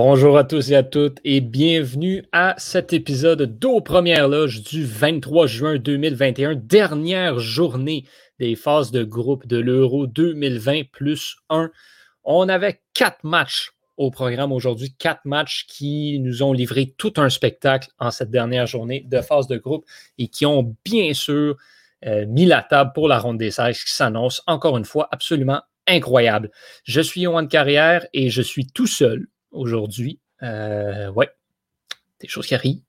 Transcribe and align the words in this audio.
Bonjour 0.00 0.38
à 0.38 0.44
tous 0.44 0.70
et 0.70 0.76
à 0.76 0.84
toutes 0.84 1.18
et 1.24 1.40
bienvenue 1.40 2.22
à 2.30 2.54
cet 2.56 2.92
épisode 2.92 3.58
d'Aux 3.58 3.80
Premières 3.80 4.28
Loges 4.28 4.62
du 4.62 4.84
23 4.84 5.46
juin 5.48 5.76
2021, 5.76 6.54
dernière 6.54 7.40
journée 7.40 8.04
des 8.38 8.56
phases 8.56 8.90
de 8.90 9.04
groupe 9.04 9.46
de 9.46 9.58
l'Euro 9.58 10.06
2020 10.06 10.90
plus 10.90 11.36
1. 11.50 11.70
On 12.24 12.48
avait 12.48 12.80
quatre 12.94 13.24
matchs 13.24 13.72
au 13.96 14.10
programme 14.10 14.52
aujourd'hui, 14.52 14.94
quatre 14.96 15.24
matchs 15.24 15.66
qui 15.66 16.20
nous 16.20 16.42
ont 16.42 16.52
livré 16.52 16.94
tout 16.96 17.14
un 17.16 17.28
spectacle 17.28 17.88
en 17.98 18.10
cette 18.10 18.30
dernière 18.30 18.66
journée 18.66 19.04
de 19.06 19.20
phase 19.20 19.48
de 19.48 19.56
groupe 19.56 19.84
et 20.18 20.28
qui 20.28 20.46
ont 20.46 20.76
bien 20.84 21.12
sûr 21.14 21.56
euh, 22.06 22.24
mis 22.26 22.46
la 22.46 22.62
table 22.62 22.92
pour 22.94 23.08
la 23.08 23.18
ronde 23.18 23.38
des 23.38 23.50
16 23.50 23.82
qui 23.82 23.92
s'annonce 23.92 24.40
encore 24.46 24.78
une 24.78 24.84
fois 24.84 25.08
absolument 25.10 25.62
incroyable. 25.88 26.50
Je 26.84 27.00
suis 27.00 27.22
Yohan 27.22 27.48
Carrière 27.48 28.06
et 28.12 28.30
je 28.30 28.42
suis 28.42 28.68
tout 28.68 28.86
seul 28.86 29.26
aujourd'hui. 29.50 30.20
Euh, 30.44 31.10
ouais, 31.10 31.28
des 32.20 32.28
choses 32.28 32.46
qui 32.46 32.54
arrivent. 32.54 32.82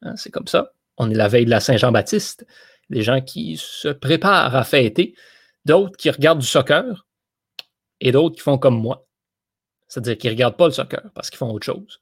Hein, 0.00 0.16
c'est 0.16 0.30
comme 0.30 0.46
ça. 0.46 0.72
On 0.96 1.10
est 1.10 1.14
la 1.14 1.28
veille 1.28 1.44
de 1.44 1.50
la 1.50 1.60
Saint-Jean-Baptiste. 1.60 2.46
Des 2.90 3.02
gens 3.02 3.20
qui 3.20 3.56
se 3.56 3.88
préparent 3.88 4.54
à 4.54 4.64
fêter, 4.64 5.14
d'autres 5.64 5.96
qui 5.96 6.10
regardent 6.10 6.40
du 6.40 6.46
soccer 6.46 7.06
et 8.00 8.12
d'autres 8.12 8.36
qui 8.36 8.42
font 8.42 8.58
comme 8.58 8.80
moi. 8.80 9.06
C'est-à-dire 9.88 10.18
qu'ils 10.18 10.30
ne 10.30 10.34
regardent 10.34 10.56
pas 10.56 10.66
le 10.66 10.72
soccer 10.72 11.10
parce 11.14 11.30
qu'ils 11.30 11.38
font 11.38 11.50
autre 11.50 11.64
chose, 11.64 12.00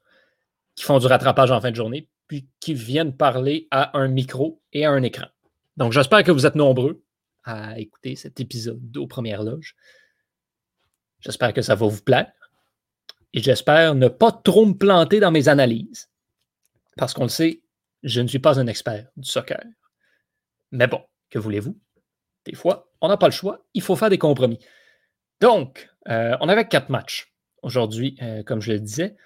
qui 0.74 0.84
font 0.84 0.98
du 0.98 1.06
rattrapage 1.06 1.50
en 1.50 1.60
fin 1.60 1.70
de 1.70 1.76
journée, 1.76 2.08
puis 2.26 2.48
qui 2.60 2.74
viennent 2.74 3.16
parler 3.16 3.68
à 3.70 3.96
un 3.98 4.08
micro 4.08 4.60
et 4.72 4.86
à 4.86 4.90
un 4.90 5.02
écran. 5.02 5.26
Donc, 5.76 5.92
j'espère 5.92 6.24
que 6.24 6.30
vous 6.30 6.46
êtes 6.46 6.54
nombreux 6.54 7.02
à 7.44 7.78
écouter 7.78 8.16
cet 8.16 8.40
épisode 8.40 8.96
aux 8.96 9.06
premières 9.06 9.42
loges. 9.42 9.76
J'espère 11.20 11.52
que 11.52 11.62
ça 11.62 11.74
va 11.74 11.86
vous 11.86 12.02
plaire 12.02 12.32
et 13.32 13.40
j'espère 13.40 13.94
ne 13.94 14.08
pas 14.08 14.32
trop 14.32 14.66
me 14.66 14.74
planter 14.74 15.20
dans 15.20 15.30
mes 15.30 15.48
analyses. 15.48 16.08
Parce 16.96 17.14
qu'on 17.14 17.24
le 17.24 17.28
sait, 17.28 17.62
je 18.02 18.20
ne 18.20 18.28
suis 18.28 18.38
pas 18.38 18.58
un 18.58 18.66
expert 18.66 19.08
du 19.16 19.28
soccer. 19.28 19.62
Mais 20.72 20.86
bon, 20.86 21.02
que 21.30 21.38
voulez-vous? 21.38 21.78
Des 22.44 22.54
fois, 22.54 22.90
on 23.00 23.08
n'a 23.08 23.16
pas 23.16 23.28
le 23.28 23.32
choix, 23.32 23.64
il 23.74 23.82
faut 23.82 23.96
faire 23.96 24.10
des 24.10 24.18
compromis. 24.18 24.58
Donc, 25.40 25.88
euh, 26.08 26.36
on 26.40 26.48
avait 26.48 26.66
quatre 26.66 26.88
matchs 26.88 27.32
aujourd'hui, 27.62 28.16
euh, 28.22 28.42
comme 28.42 28.60
je 28.60 28.72
le 28.72 28.80
disais. 28.80 29.16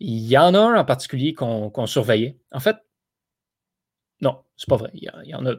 Il 0.00 0.26
y 0.26 0.38
en 0.38 0.54
a 0.54 0.58
un 0.58 0.74
en 0.78 0.84
particulier 0.84 1.34
qu'on 1.34 1.86
surveillait. 1.86 2.38
En 2.50 2.60
fait, 2.60 2.76
non, 4.22 4.42
c'est 4.56 4.68
pas 4.68 4.76
vrai. 4.76 4.90
Il 4.94 5.10
y, 5.24 5.34
en 5.34 5.46
a 5.46 5.54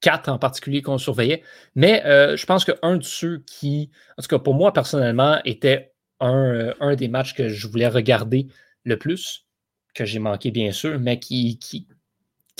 quatre 0.00 0.28
en 0.28 0.38
particulier 0.38 0.82
qu'on 0.82 0.98
surveillait. 0.98 1.42
Mais 1.74 2.04
euh, 2.04 2.36
je 2.36 2.44
pense 2.44 2.64
qu'un 2.64 2.96
de 2.96 3.04
ceux 3.04 3.38
qui, 3.46 3.90
en 4.18 4.22
tout 4.22 4.28
cas 4.28 4.38
pour 4.38 4.54
moi 4.54 4.72
personnellement, 4.72 5.40
était 5.44 5.92
euh, 6.22 6.74
un, 6.80 6.96
des 6.96 7.08
matchs 7.08 7.34
que 7.34 7.48
je 7.48 7.66
voulais 7.68 7.88
regarder 7.88 8.48
le 8.84 8.98
plus, 8.98 9.46
que 9.94 10.04
j'ai 10.04 10.18
manqué 10.18 10.50
bien 10.50 10.72
sûr, 10.72 10.98
mais 10.98 11.18
qui, 11.18 11.58
qui, 11.58 11.86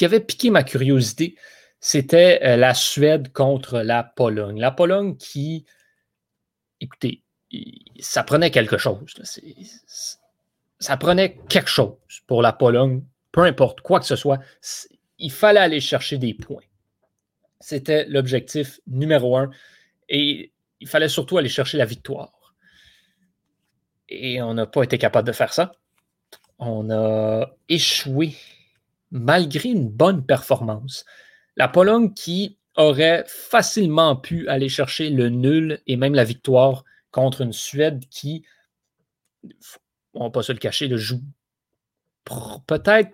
avait 0.02 0.20
piqué 0.20 0.48
ma 0.48 0.62
curiosité, 0.62 1.36
c'était 1.80 2.40
euh, 2.42 2.56
la 2.56 2.74
Suède 2.74 3.32
contre 3.32 3.80
la 3.80 4.04
Pologne. 4.04 4.60
La 4.60 4.70
Pologne 4.70 5.16
qui, 5.16 5.64
écoutez, 6.80 7.22
ça 7.98 8.22
prenait 8.22 8.50
quelque 8.50 8.78
chose. 8.78 8.98
ça 10.78 10.96
prenait 10.98 11.38
quelque 11.48 11.70
chose 11.70 11.96
pour 12.26 12.42
la 12.42 12.52
Pologne, 12.52 13.02
peu 13.32 13.42
importe 13.42 13.80
quoi 13.80 13.98
que 13.98 14.06
ce 14.06 14.16
soit. 14.16 14.38
Il 15.18 15.32
fallait 15.32 15.60
aller 15.60 15.80
chercher 15.80 16.18
des 16.18 16.34
points. 16.34 16.62
C'était 17.60 18.06
l'objectif 18.06 18.80
numéro 18.86 19.36
un. 19.36 19.50
Et 20.08 20.52
il 20.80 20.88
fallait 20.88 21.08
surtout 21.08 21.38
aller 21.38 21.48
chercher 21.48 21.78
la 21.78 21.84
victoire. 21.84 22.54
Et 24.08 24.42
on 24.42 24.54
n'a 24.54 24.66
pas 24.66 24.82
été 24.82 24.98
capable 24.98 25.26
de 25.26 25.32
faire 25.32 25.52
ça. 25.52 25.72
On 26.58 26.90
a 26.90 27.50
échoué 27.68 28.34
malgré 29.10 29.70
une 29.70 29.88
bonne 29.88 30.24
performance. 30.24 31.04
La 31.60 31.68
Pologne 31.68 32.14
qui 32.14 32.56
aurait 32.74 33.22
facilement 33.26 34.16
pu 34.16 34.48
aller 34.48 34.70
chercher 34.70 35.10
le 35.10 35.28
nul 35.28 35.78
et 35.86 35.98
même 35.98 36.14
la 36.14 36.24
victoire 36.24 36.84
contre 37.10 37.42
une 37.42 37.52
Suède 37.52 38.02
qui, 38.08 38.46
on 40.14 40.20
ne 40.20 40.24
va 40.24 40.30
pas 40.30 40.42
se 40.42 40.52
le 40.52 40.58
cacher, 40.58 40.88
le 40.88 40.96
joue 40.96 41.20
peut-être 42.66 43.10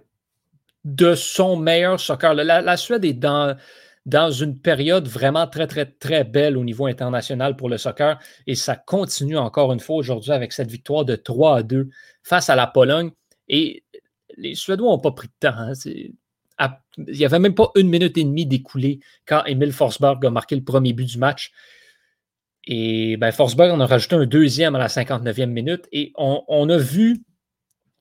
de 0.84 1.16
son 1.16 1.56
meilleur 1.56 1.98
soccer. 1.98 2.34
la 2.34 2.76
Suède 2.76 3.04
est 3.04 3.14
dans 3.14 4.30
une 4.30 4.60
période 4.60 5.08
vraiment 5.08 5.48
très, 5.48 5.66
très, 5.66 5.86
très 5.86 6.22
belle 6.22 6.56
au 6.56 6.62
niveau 6.62 6.86
international 6.86 7.56
pour 7.56 7.68
le 7.68 7.78
soccer. 7.78 8.16
Et 8.46 8.54
ça 8.54 8.76
continue 8.76 9.38
encore 9.38 9.72
une 9.72 9.80
fois 9.80 9.96
aujourd'hui 9.96 10.30
avec 10.30 10.52
cette 10.52 10.70
victoire 10.70 11.04
de 11.04 11.16
3 11.16 11.56
à 11.56 11.62
2 11.64 11.88
face 12.22 12.48
à 12.48 12.54
la 12.54 12.68
Pologne. 12.68 13.10
Et 13.48 13.82
les 14.36 14.54
Suédois 14.54 14.92
n'ont 14.92 15.00
pas 15.00 15.10
pris 15.10 15.26
de 15.26 15.48
temps. 15.48 15.56
Hein. 15.56 15.72
Il 16.58 17.04
n'y 17.12 17.24
avait 17.24 17.38
même 17.38 17.54
pas 17.54 17.70
une 17.74 17.88
minute 17.88 18.16
et 18.16 18.24
demie 18.24 18.46
d'écoulée 18.46 19.00
quand 19.26 19.44
Emil 19.44 19.72
Forsberg 19.72 20.24
a 20.24 20.30
marqué 20.30 20.56
le 20.56 20.64
premier 20.64 20.92
but 20.92 21.04
du 21.04 21.18
match. 21.18 21.52
Et 22.64 23.16
ben, 23.16 23.30
Forsberg 23.30 23.70
en 23.70 23.80
a 23.80 23.86
rajouté 23.86 24.16
un 24.16 24.26
deuxième 24.26 24.74
à 24.74 24.78
la 24.78 24.88
59e 24.88 25.46
minute. 25.46 25.86
Et 25.92 26.12
on, 26.16 26.68
a 26.68 26.78
vu 26.78 27.22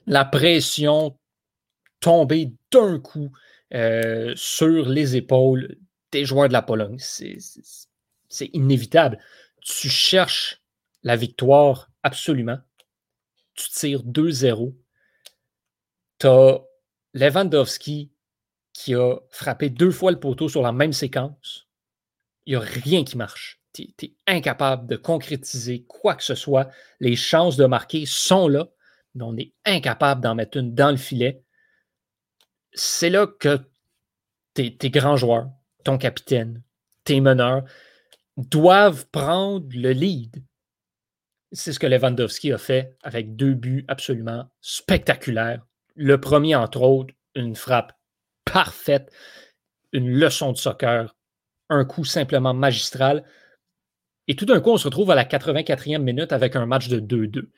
la 0.07 0.25
pression 0.25 1.17
tomber 1.99 2.53
d'un 2.71 2.99
coup 2.99 3.31
euh, 3.73 4.33
sur 4.35 4.87
les 4.87 5.15
épaules 5.17 5.77
joueurs 6.23 6.47
de 6.47 6.53
la 6.53 6.61
Pologne. 6.61 6.97
C'est 6.99 8.49
inévitable. 8.53 9.19
Tu 9.61 9.89
cherches 9.89 10.61
la 11.03 11.15
victoire 11.15 11.89
absolument. 12.03 12.59
Tu 13.55 13.69
tires 13.69 14.03
2-0. 14.03 14.73
Tu 16.19 16.27
as 16.27 16.61
Lewandowski 17.13 18.11
qui 18.75 18.93
a 18.93 19.15
frappé 19.29 19.69
deux 19.69 19.89
fois 19.89 20.11
le 20.11 20.19
poteau 20.19 20.49
sur 20.49 20.61
la 20.61 20.73
même 20.73 20.91
séquence. 20.91 21.69
Il 22.45 22.51
n'y 22.51 22.55
a 22.57 22.59
rien 22.59 23.05
qui 23.05 23.15
marche. 23.15 23.61
Tu 23.71 23.83
es, 24.03 24.13
incapable 24.27 24.85
de 24.87 24.97
concrétiser 24.97 25.83
quoi 25.83 26.13
que 26.13 26.23
ce 26.23 26.35
soit. 26.35 26.69
Les 26.99 27.15
chances 27.15 27.55
de 27.55 27.65
marquer 27.65 28.05
sont 28.05 28.49
là, 28.49 28.67
mais 29.13 29.23
on 29.23 29.37
est 29.37 29.53
incapable 29.63 30.19
d'en 30.19 30.35
mettre 30.35 30.57
une 30.57 30.75
dans 30.75 30.91
le 30.91 30.97
filet. 30.97 31.41
C'est 32.73 33.09
là 33.09 33.27
que 33.27 33.61
tes, 34.53 34.75
tes 34.75 34.89
grands 34.89 35.15
joueurs, 35.15 35.47
ton 35.85 35.97
capitaine, 35.97 36.61
tes 37.05 37.21
meneurs, 37.21 37.63
doivent 38.35 39.05
prendre 39.07 39.67
le 39.71 39.91
lead. 39.91 40.43
C'est 41.53 41.71
ce 41.71 41.79
que 41.79 41.87
Lewandowski 41.87 42.51
a 42.51 42.57
fait 42.57 42.97
avec 43.03 43.37
deux 43.37 43.53
buts 43.53 43.85
absolument 43.87 44.49
spectaculaires. 44.59 45.65
Le 45.95 46.19
premier, 46.19 46.55
entre 46.55 46.81
autres, 46.81 47.13
une 47.35 47.55
frappe 47.55 47.93
parfaite, 48.45 49.11
une 49.91 50.09
leçon 50.09 50.51
de 50.51 50.57
soccer, 50.57 51.15
un 51.69 51.85
coup 51.85 52.05
simplement 52.05 52.53
magistral. 52.53 53.23
Et 54.27 54.35
tout 54.35 54.45
d'un 54.45 54.59
coup, 54.59 54.71
on 54.71 54.77
se 54.77 54.85
retrouve 54.85 55.11
à 55.11 55.15
la 55.15 55.25
84e 55.25 55.99
minute 55.99 56.31
avec 56.31 56.55
un 56.55 56.65
match 56.65 56.87
de 56.87 56.99
2-2. 56.99 57.49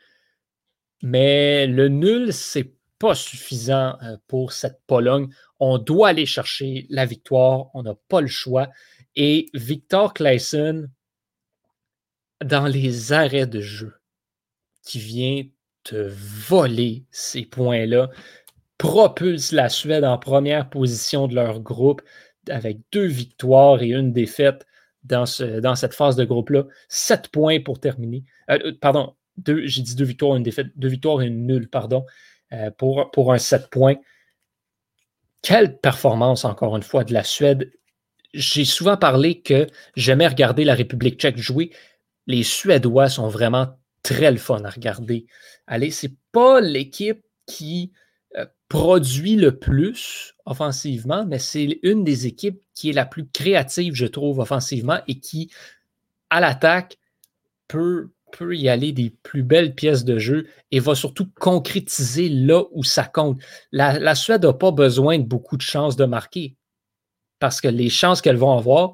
Mais 1.02 1.68
le 1.68 1.88
nul, 1.90 2.34
c'est 2.34 2.74
pas 3.00 3.16
suffisant 3.16 3.98
euh, 4.02 4.18
pour 4.28 4.52
cette 4.52 4.82
Pologne. 4.88 5.30
On 5.60 5.78
doit 5.78 6.10
aller 6.10 6.26
chercher 6.26 6.88
la 6.90 7.06
victoire. 7.06 7.68
On 7.74 7.84
n'a 7.84 7.96
pas 8.08 8.22
le 8.22 8.28
choix. 8.28 8.70
Et 9.16 9.50
Victor 9.54 10.14
Claesson, 10.14 10.88
dans 12.44 12.66
les 12.66 13.14
arrêts 13.14 13.48
de 13.48 13.62
jeu, 13.62 13.94
qui 14.84 15.00
vient 15.00 15.44
te 15.84 15.96
voler 15.96 17.06
ces 17.12 17.46
points-là, 17.46 18.10
propulse 18.78 19.52
la 19.52 19.70
Suède 19.70 20.04
en 20.04 20.18
première 20.18 20.70
position 20.70 21.28
de 21.28 21.36
leur 21.36 21.60
groupe 21.60 22.02
avec 22.50 22.80
deux 22.92 23.06
victoires 23.06 23.82
et 23.82 23.90
une 23.90 24.14
défaite 24.14 24.66
dans, 25.04 25.26
ce, 25.26 25.60
dans 25.60 25.76
cette 25.76 25.94
phase 25.94 26.16
de 26.16 26.26
groupe-là. 26.26 26.66
Sept 26.90 27.30
points 27.30 27.60
pour 27.60 27.80
terminer. 27.80 28.24
Euh, 28.50 28.60
euh, 28.66 28.74
pardon, 28.80 29.16
j'ai 29.46 29.82
dit 29.82 29.96
deux 29.96 30.06
victoires, 30.06 30.36
une 30.36 30.44
défaite, 30.44 30.68
deux 30.76 30.88
victoires 30.88 31.22
et 31.22 31.28
une 31.28 31.46
nulle, 31.48 31.70
pardon. 31.70 32.06
Euh, 32.54 32.72
pour, 32.72 33.12
pour 33.12 33.34
un 33.34 33.40
7 33.40 33.70
points. 33.70 33.96
Quelle 35.42 35.78
performance, 35.80 36.46
encore 36.46 36.78
une 36.78 36.84
fois, 36.84 37.04
de 37.04 37.14
la 37.14 37.26
Suède. 37.26 37.74
J'ai 38.34 38.64
souvent 38.64 38.96
parlé 38.96 39.42
que 39.42 39.68
j'aimais 39.98 40.28
regarder 40.28 40.64
la 40.64 40.74
République 40.74 41.20
tchèque 41.20 41.38
jouer. 41.38 41.72
Les 42.26 42.44
Suédois 42.44 43.10
sont 43.10 43.28
vraiment 43.28 43.78
très 44.02 44.32
le 44.32 44.38
fun 44.38 44.64
à 44.64 44.70
regarder. 44.70 45.26
Allez, 45.66 45.92
c'est 45.92 46.14
pas 46.32 46.62
l'équipe 46.62 47.22
qui 47.46 47.92
produit 48.70 49.36
le 49.36 49.58
plus 49.58 50.34
offensivement, 50.46 51.26
mais 51.26 51.40
c'est 51.40 51.80
une 51.84 52.04
des 52.04 52.28
équipes 52.28 52.62
qui 52.74 52.90
est 52.90 52.94
la 52.94 53.06
plus 53.06 53.28
créative, 53.28 53.94
je 53.94 54.06
trouve, 54.06 54.40
offensivement 54.40 55.00
et 55.08 55.20
qui, 55.20 55.52
à 56.30 56.40
l'attaque, 56.40 56.98
peut, 57.68 58.10
y 58.52 58.70
aller 58.70 58.92
des 58.92 59.10
plus 59.10 59.42
belles 59.42 59.74
pièces 59.74 60.06
de 60.06 60.20
jeu 60.20 60.48
et 60.72 60.80
va 60.80 60.96
surtout 60.96 61.28
concrétiser 61.40 62.30
là 62.30 62.64
où 62.72 62.84
ça 62.84 63.06
compte. 63.06 63.42
La, 63.72 63.98
la 64.00 64.16
Suède 64.16 64.46
n'a 64.46 64.54
pas 64.54 64.72
besoin 64.72 65.18
de 65.18 65.24
beaucoup 65.24 65.58
de 65.58 65.62
chances 65.62 65.96
de 65.96 66.06
marquer 66.06 66.56
parce 67.40 67.62
que 67.62 67.68
les 67.68 67.90
chances 67.90 68.22
qu'elles 68.22 68.38
vont 68.38 68.58
avoir, 68.58 68.94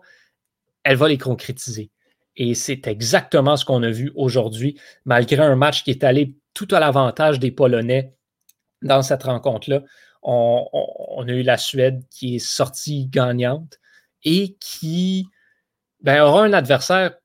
elle 0.83 0.97
va 0.97 1.07
les 1.07 1.17
concrétiser. 1.17 1.89
Et 2.35 2.55
c'est 2.55 2.87
exactement 2.87 3.57
ce 3.57 3.65
qu'on 3.65 3.83
a 3.83 3.89
vu 3.89 4.11
aujourd'hui, 4.15 4.79
malgré 5.05 5.43
un 5.43 5.55
match 5.55 5.83
qui 5.83 5.91
est 5.91 6.03
allé 6.03 6.35
tout 6.53 6.67
à 6.71 6.79
l'avantage 6.79 7.39
des 7.39 7.51
Polonais 7.51 8.13
dans 8.83 9.01
cette 9.01 9.23
rencontre-là. 9.23 9.81
On, 10.21 11.25
a 11.27 11.31
eu 11.31 11.43
la 11.43 11.57
Suède 11.57 12.03
qui 12.09 12.35
est 12.35 12.39
sortie 12.39 13.07
gagnante 13.07 13.79
et 14.23 14.55
qui 14.59 15.27
ben, 16.01 16.21
aura 16.21 16.43
un 16.43 16.53
adversaire 16.53 17.15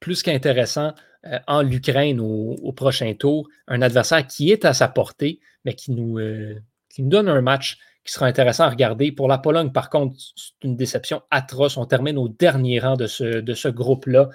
plus 0.00 0.22
qu'intéressant 0.22 0.92
euh, 1.26 1.38
en 1.46 1.62
l'Ukraine 1.62 2.20
au, 2.20 2.72
prochain 2.72 3.14
tour. 3.14 3.48
Un 3.68 3.80
adversaire 3.80 4.26
qui 4.26 4.50
est 4.50 4.64
à 4.64 4.74
sa 4.74 4.88
portée, 4.88 5.40
mais 5.64 5.74
qui 5.74 5.92
nous, 5.92 6.18
euh, 6.18 6.60
qui 6.90 7.02
nous 7.02 7.08
donne 7.08 7.28
un 7.28 7.40
match 7.40 7.78
qui 8.04 8.12
sera 8.12 8.26
intéressant 8.26 8.64
à 8.64 8.70
regarder. 8.70 9.12
Pour 9.12 9.28
la 9.28 9.38
Pologne, 9.38 9.70
par 9.70 9.88
contre, 9.88 10.16
c'est 10.18 10.66
une 10.66 10.76
déception 10.76 11.22
atroce. 11.30 11.76
On 11.76 11.86
termine 11.86 12.18
au 12.18 12.28
dernier 12.28 12.80
rang 12.80 12.96
de 12.96 13.06
ce 13.06 13.68
groupe-là. 13.68 14.28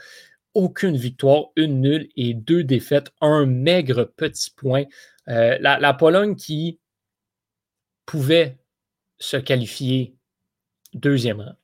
Aucune 0.54 0.96
victoire, 0.96 1.48
une 1.56 1.82
nulle 1.82 2.08
et 2.16 2.34
deux 2.34 2.64
défaites, 2.64 3.12
un 3.22 3.46
maigre 3.46 4.06
petit 4.16 4.50
point. 4.50 4.86
Euh, 5.30 5.58
la, 5.60 5.94
Pologne 5.94 6.36
qui 6.36 6.80
pouvait 8.06 8.58
se 9.20 9.38
qualifier 9.38 10.16
deuxième 10.94 11.42
rang. 11.42 11.56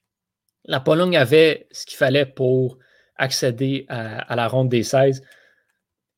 La 0.66 0.80
Pologne 0.80 1.16
avait 1.18 1.68
ce 1.72 1.86
qu'il 1.86 1.98
fallait 1.98 2.26
pour 2.26 2.78
accéder 3.16 3.86
à, 3.90 4.36
la 4.36 4.48
ronde 4.48 4.70
des 4.70 4.84
16 4.84 5.24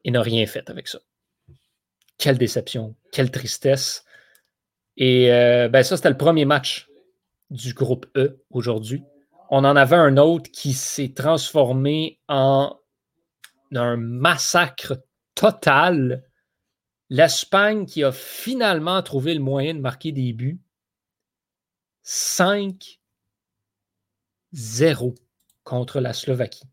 et 0.03 0.11
n'a 0.11 0.21
rien 0.21 0.45
fait 0.45 0.69
avec 0.69 0.87
ça. 0.87 0.99
Quelle 2.17 2.37
déception, 2.37 2.95
quelle 3.11 3.31
tristesse. 3.31 4.05
Et 4.97 5.31
euh, 5.31 5.67
ben 5.67 5.83
ça, 5.83 5.97
c'était 5.97 6.09
le 6.09 6.17
premier 6.17 6.45
match 6.45 6.89
du 7.49 7.73
groupe 7.73 8.05
E 8.15 8.41
aujourd'hui. 8.49 9.03
On 9.49 9.65
en 9.65 9.75
avait 9.75 9.95
un 9.95 10.17
autre 10.17 10.49
qui 10.51 10.73
s'est 10.73 11.13
transformé 11.13 12.19
en 12.27 12.79
un 13.73 13.97
massacre 13.97 15.03
total. 15.35 16.23
L'Espagne 17.09 17.85
qui 17.85 18.03
a 18.03 18.11
finalement 18.11 19.01
trouvé 19.03 19.33
le 19.33 19.39
moyen 19.39 19.73
de 19.73 19.79
marquer 19.79 20.11
des 20.11 20.33
buts. 20.33 20.59
5-0 22.03 22.97
contre 25.63 25.99
la 25.99 26.13
Slovaquie. 26.13 26.67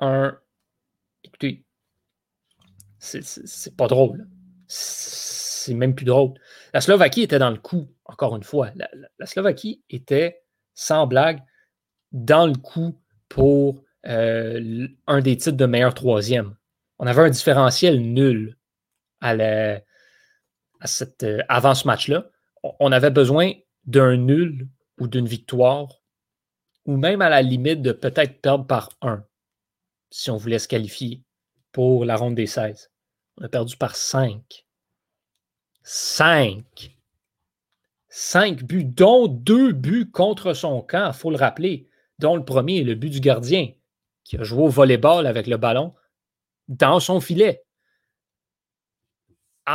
Un. 0.00 0.38
Écoutez, 1.24 1.64
c'est 2.98 3.76
pas 3.76 3.86
drôle 3.88 4.26
c'est 5.60 5.74
même 5.74 5.94
plus 5.94 6.06
drôle. 6.06 6.34
La 6.72 6.80
Slovaquie 6.80 7.22
était 7.22 7.38
dans 7.38 7.50
le 7.50 7.58
coup, 7.58 7.88
encore 8.04 8.36
une 8.36 8.42
fois. 8.42 8.70
La, 8.74 9.26
Slovaquie 9.26 9.82
était, 9.90 10.42
sans 10.74 11.06
blague, 11.06 11.42
dans 12.12 12.46
le 12.46 12.54
coup 12.54 12.98
pour 13.28 13.82
euh, 14.06 14.88
un 15.06 15.20
des 15.20 15.36
titres 15.36 15.56
de 15.56 15.66
meilleur 15.66 15.94
troisième. 15.94 16.56
On 16.98 17.06
avait 17.06 17.22
un 17.22 17.30
différentiel 17.30 18.00
nul 18.00 18.56
à 19.20 19.32
euh, 19.34 19.78
avant 21.48 21.74
ce 21.74 21.86
match-là. 21.86 22.30
On 22.62 22.92
avait 22.92 23.10
besoin 23.10 23.52
d'un 23.84 24.16
nul 24.16 24.68
ou 24.98 25.08
d'une 25.08 25.26
victoire, 25.26 26.00
ou 26.86 26.96
même 26.96 27.22
à 27.22 27.28
la 27.28 27.42
limite 27.42 27.82
de 27.82 27.92
peut-être 27.92 28.40
perdre 28.40 28.66
par 28.66 28.90
un, 29.00 29.24
si 30.10 30.30
on 30.30 30.36
voulait 30.36 30.58
se 30.58 30.68
qualifier 30.68 31.22
pour 31.72 32.04
la 32.04 32.16
ronde 32.16 32.34
des 32.34 32.46
16. 32.46 32.90
On 33.38 33.44
a 33.44 33.48
perdu 33.48 33.76
par 33.76 33.96
5. 33.96 34.66
5. 35.82 36.96
5 38.08 38.64
buts, 38.64 38.84
dont 38.84 39.28
deux 39.28 39.72
buts 39.72 40.10
contre 40.10 40.52
son 40.52 40.82
camp, 40.82 41.12
il 41.12 41.16
faut 41.16 41.30
le 41.30 41.36
rappeler, 41.36 41.88
dont 42.18 42.36
le 42.36 42.44
premier 42.44 42.80
est 42.80 42.84
le 42.84 42.94
but 42.94 43.10
du 43.10 43.20
gardien, 43.20 43.72
qui 44.24 44.36
a 44.36 44.42
joué 44.42 44.64
au 44.64 44.68
volleyball 44.68 45.26
avec 45.26 45.46
le 45.46 45.56
ballon 45.56 45.94
dans 46.68 47.00
son 47.00 47.20
filet. 47.20 47.64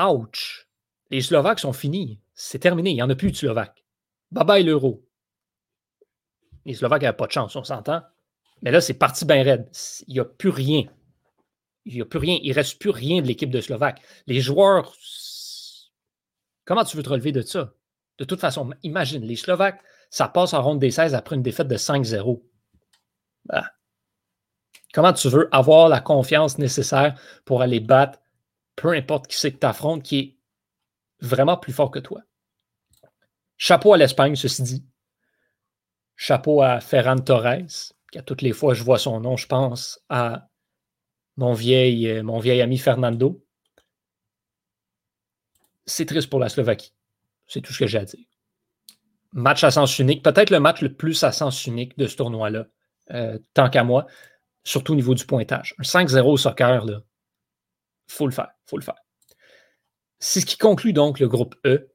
Ouch! 0.03 0.68
Les 1.09 1.21
Slovaques 1.21 1.59
sont 1.59 1.74
finis. 1.74 2.19
C'est 2.33 2.59
terminé. 2.59 2.89
Il 2.89 2.95
n'y 2.95 3.03
en 3.03 3.09
a 3.09 3.15
plus 3.15 3.31
de 3.31 3.38
Slovaques. 3.38 3.86
Bye 4.31 4.45
bye 4.45 4.63
l'euro. 4.63 5.06
Les 6.65 6.74
Slovaques 6.74 7.03
n'avaient 7.03 7.15
pas 7.15 7.27
de 7.27 7.31
chance, 7.31 7.56
on 7.56 7.63
s'entend. 7.63 8.01
Mais 8.62 8.71
là, 8.71 8.81
c'est 8.81 8.95
parti 8.95 9.25
bien 9.25 9.44
raide. 9.44 9.69
Il 10.07 10.13
n'y 10.13 10.19
a 10.19 10.25
plus 10.25 10.50
rien. 10.50 10.86
Il 11.86 11.94
n'y 11.94 12.01
a 12.01 12.06
plus 12.06 12.19
rien. 12.19 12.39
Il 12.42 12.50
ne 12.50 12.56
reste 12.56 12.80
plus 12.80 12.89
rien 12.89 13.21
de 13.21 13.27
l'équipe 13.27 13.51
de 13.51 13.62
Slovaques. 13.62 14.01
Les 14.27 14.42
joueurs 14.42 14.94
Comment 16.65 16.83
tu 16.83 16.98
veux 16.98 17.03
te 17.03 17.09
relever 17.09 17.31
de 17.31 17.41
ça? 17.41 17.74
De 18.18 18.25
toute 18.25 18.39
façon, 18.39 18.71
imagine, 18.81 19.24
les 19.24 19.36
Slovaques, 19.36 19.81
ça 20.09 20.27
passe 20.27 20.53
en 20.53 20.63
ronde 20.63 20.80
des 20.80 20.91
16 20.91 21.13
après 21.13 21.36
une 21.36 21.44
défaite 21.44 21.68
de 21.68 21.77
5-0. 21.77 22.41
Ben, 23.45 23.63
comment 24.94 25.13
tu 25.13 25.30
veux 25.30 25.48
avoir 25.51 25.89
la 25.89 26.00
confiance 26.00 26.57
nécessaire 26.57 27.19
pour 27.45 27.62
aller 27.62 27.80
battre 27.80 28.19
peu 28.75 28.94
importe 28.94 29.27
qui 29.27 29.38
c'est 29.38 29.51
que 29.51 29.60
tu 29.60 29.66
affrontes 29.66 30.04
qui 30.04 30.19
est 30.19 30.38
vraiment 31.22 31.57
plus 31.57 31.74
fort 31.74 31.92
que 31.92 32.00
toi? 32.00 32.22
Chapeau 33.57 33.94
à 33.94 33.98
l'Espagne, 33.98 34.36
ceci 34.36 34.63
dit. 34.63 34.86
Chapeau 36.16 36.62
à 36.62 36.80
Ferran 36.80 37.18
Torres, 37.18 37.92
qui 38.12 38.18
à 38.18 38.22
toutes 38.22 38.42
les 38.42 38.54
fois 38.54 38.74
je 38.74 38.83
vois 38.83 39.00
son 39.00 39.19
nom, 39.19 39.38
je 39.38 39.48
pense 39.48 40.01
à 40.10 40.50
mon 41.38 41.54
vieil, 41.54 42.07
euh, 42.10 42.24
mon 42.24 42.39
vieil 42.39 42.62
ami 42.62 42.77
Fernando 42.77 43.45
c'est 45.86 46.06
triste 46.06 46.30
pour 46.30 46.39
la 46.39 46.50
Slovaquie. 46.50 46.94
C'est 47.48 47.62
tout 47.62 47.74
ce 47.74 47.80
que 47.80 47.88
j'ai 47.88 48.00
à 48.00 48.06
dire. 48.06 48.25
Match 49.33 49.63
à 49.63 49.72
sens 49.72 50.00
unique, 50.00 50.24
peut-être 50.24 50.50
le 50.50 50.60
match 50.60 50.81
le 50.81 50.94
plus 50.94 51.24
à 51.24 51.31
sens 51.31 51.66
unique 51.66 51.98
de 51.98 52.07
ce 52.07 52.16
tournoi-là, 52.16 52.68
euh, 53.12 53.38
tant 53.54 53.69
qu'à 53.69 53.83
moi, 53.83 54.07
surtout 54.63 54.94
au 54.94 54.95
niveau 54.95 55.13
du 55.13 55.25
pointage. 55.25 55.75
Un 55.77 55.83
5-0 55.83 56.22
au 56.22 56.38
soccer, 56.38 56.83
il 56.86 57.01
faut 58.07 58.28
le 58.28 58.34
faire, 58.34 58.52
faut 58.66 58.78
le 58.78 58.84
faire. 58.84 58.96
C'est 60.19 60.42
ce 60.42 60.46
qui 60.46 60.57
conclut 60.57 60.94
donc 60.94 61.19
le 61.19 61.28
groupe 61.28 61.56
E. 61.66 61.92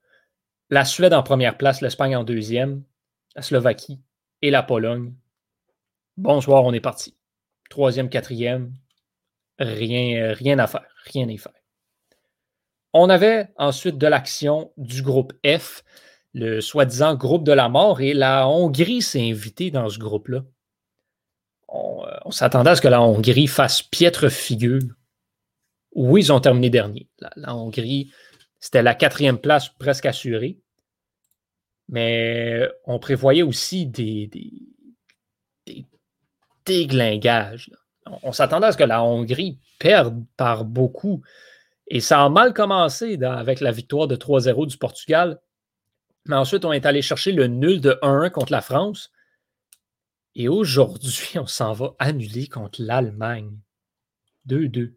La 0.69 0.85
Suède 0.85 1.15
en 1.15 1.23
première 1.23 1.57
place, 1.57 1.81
l'Espagne 1.81 2.17
en 2.17 2.25
deuxième, 2.25 2.85
la 3.35 3.43
Slovaquie 3.43 4.01
et 4.43 4.51
la 4.51 4.63
Pologne. 4.63 5.15
Bonsoir, 6.17 6.65
on 6.65 6.73
est 6.73 6.81
parti. 6.81 7.17
Troisième, 7.71 8.09
quatrième, 8.09 8.73
rien, 9.59 10.33
rien 10.33 10.59
à 10.59 10.67
faire, 10.67 10.87
rien 11.13 11.29
à 11.29 11.37
faire. 11.37 11.53
On 12.93 13.09
avait 13.09 13.49
ensuite 13.57 13.99
de 13.99 14.07
l'action 14.07 14.73
du 14.77 15.03
groupe 15.03 15.33
F, 15.47 15.85
le 16.35 16.61
soi-disant 16.61 17.15
groupe 17.15 17.45
de 17.45 17.53
la 17.53 17.69
mort, 17.69 18.01
et 18.01 18.15
la 18.15 18.49
Hongrie 18.49 19.03
s'est 19.03 19.31
invitée 19.31 19.71
dans 19.71 19.89
ce 19.89 19.99
groupe-là. 19.99 20.43
On, 21.69 22.05
euh, 22.05 22.31
s'attendait 22.31 22.71
à 22.71 22.77
ce 22.77 22.81
que 22.81 22.89
la 22.89 23.01
Hongrie 23.01 23.47
fasse 23.47 23.83
piètre 23.83 24.29
figure. 24.31 24.83
Oui, 25.93 26.23
ils 26.23 26.33
ont 26.33 26.41
terminé 26.41 26.71
dernier. 26.71 27.09
La, 27.37 27.55
Hongrie, 27.55 28.13
c'était 28.59 28.83
la 28.83 28.95
quatrième 28.95 29.39
place 29.39 29.69
presque 29.69 30.07
assurée. 30.07 30.61
Mais 31.89 32.69
on 32.85 33.01
prévoyait 33.01 33.43
aussi 33.43 33.87
des, 33.87 34.31
déglingages. 36.65 37.71
On, 38.23 38.33
s'attendait 38.33 38.69
à 38.69 38.73
ce 38.73 38.77
que 38.77 38.85
la 38.85 39.03
Hongrie 39.03 39.59
perde 39.79 40.25
par 40.37 40.65
beaucoup. 40.65 41.23
Et 41.89 42.01
ça 42.01 42.25
a 42.25 42.29
mal 42.29 42.55
commencé 42.55 43.21
avec 43.23 43.61
la 43.61 43.73
victoire 43.73 44.07
de 44.07 44.15
3-0 44.15 44.69
du 44.69 44.79
Portugal. 44.79 45.41
Mais 46.27 46.37
ensuite, 46.37 46.65
on 46.65 46.73
est 46.73 46.87
allé 46.87 47.03
chercher 47.03 47.33
le 47.33 47.49
nul 47.49 47.81
de 47.81 47.99
1-1 48.03 48.31
contre 48.31 48.53
la 48.53 48.61
France. 48.61 49.11
Et 50.37 50.49
aujourd'hui, 50.49 51.31
on 51.39 51.47
s'en 51.47 51.73
va 51.73 51.95
annuler 51.99 52.47
contre 52.47 52.83
l'Allemagne. 52.83 53.59
2-2. 54.49 54.95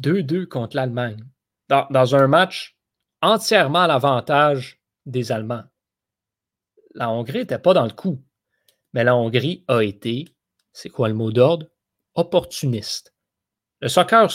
2-2 0.00 0.46
contre 0.46 0.76
l'Allemagne. 0.76 1.24
Dans, 1.68 2.14
un 2.14 2.28
match 2.28 2.76
entièrement 3.22 3.82
à 3.82 3.86
l'avantage 3.88 4.80
des 5.04 5.32
Allemands. 5.32 5.64
La 6.94 7.10
Hongrie 7.10 7.40
n'était 7.40 7.58
pas 7.58 7.74
dans 7.74 7.84
le 7.84 7.90
coup. 7.90 8.22
Mais 8.92 9.04
la 9.04 9.16
Hongrie 9.16 9.64
a 9.68 9.82
été, 9.82 10.26
c'est 10.72 10.88
quoi 10.88 11.08
le 11.08 11.14
mot 11.14 11.32
d'ordre? 11.32 11.66
Opportuniste. 12.14 13.14
Le 13.80 13.88
soccer 13.88 14.30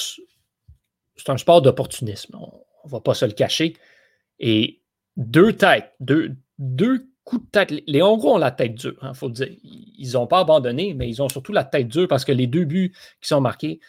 c'est 1.16 1.30
un 1.30 1.38
sport 1.38 1.62
d'opportunisme. 1.62 2.36
On 2.36 2.64
ne 2.86 2.92
va 2.92 3.00
pas 3.00 3.14
se 3.14 3.26
le 3.26 3.32
cacher. 3.32 3.78
Et 4.40 4.82
deux 5.18 5.54
têtes, 5.54 5.94
deux, 6.00 6.36
coups 7.24 7.46
de 7.46 7.52
tête. 7.52 7.84
Les 7.86 8.02
Hongrois 8.02 8.34
ont 8.34 8.38
la 8.38 8.52
tête 8.52 8.76
dure, 8.76 8.98
il 9.02 9.08
hein, 9.08 9.14
faut 9.14 9.30
dire. 9.30 9.48
Ils 9.64 10.14
n'ont 10.14 10.28
pas 10.28 10.40
abandonné, 10.40 10.94
mais 10.94 11.08
ils 11.08 11.22
ont 11.22 11.30
surtout 11.30 11.52
la 11.52 11.64
tête 11.64 11.88
dure 11.88 12.08
parce 12.08 12.26
que 12.26 12.32
les 12.32 12.48
deux 12.48 12.66
buts 12.66 12.94
qui 13.22 13.28
sont 13.28 13.42
marqués, 13.42 13.80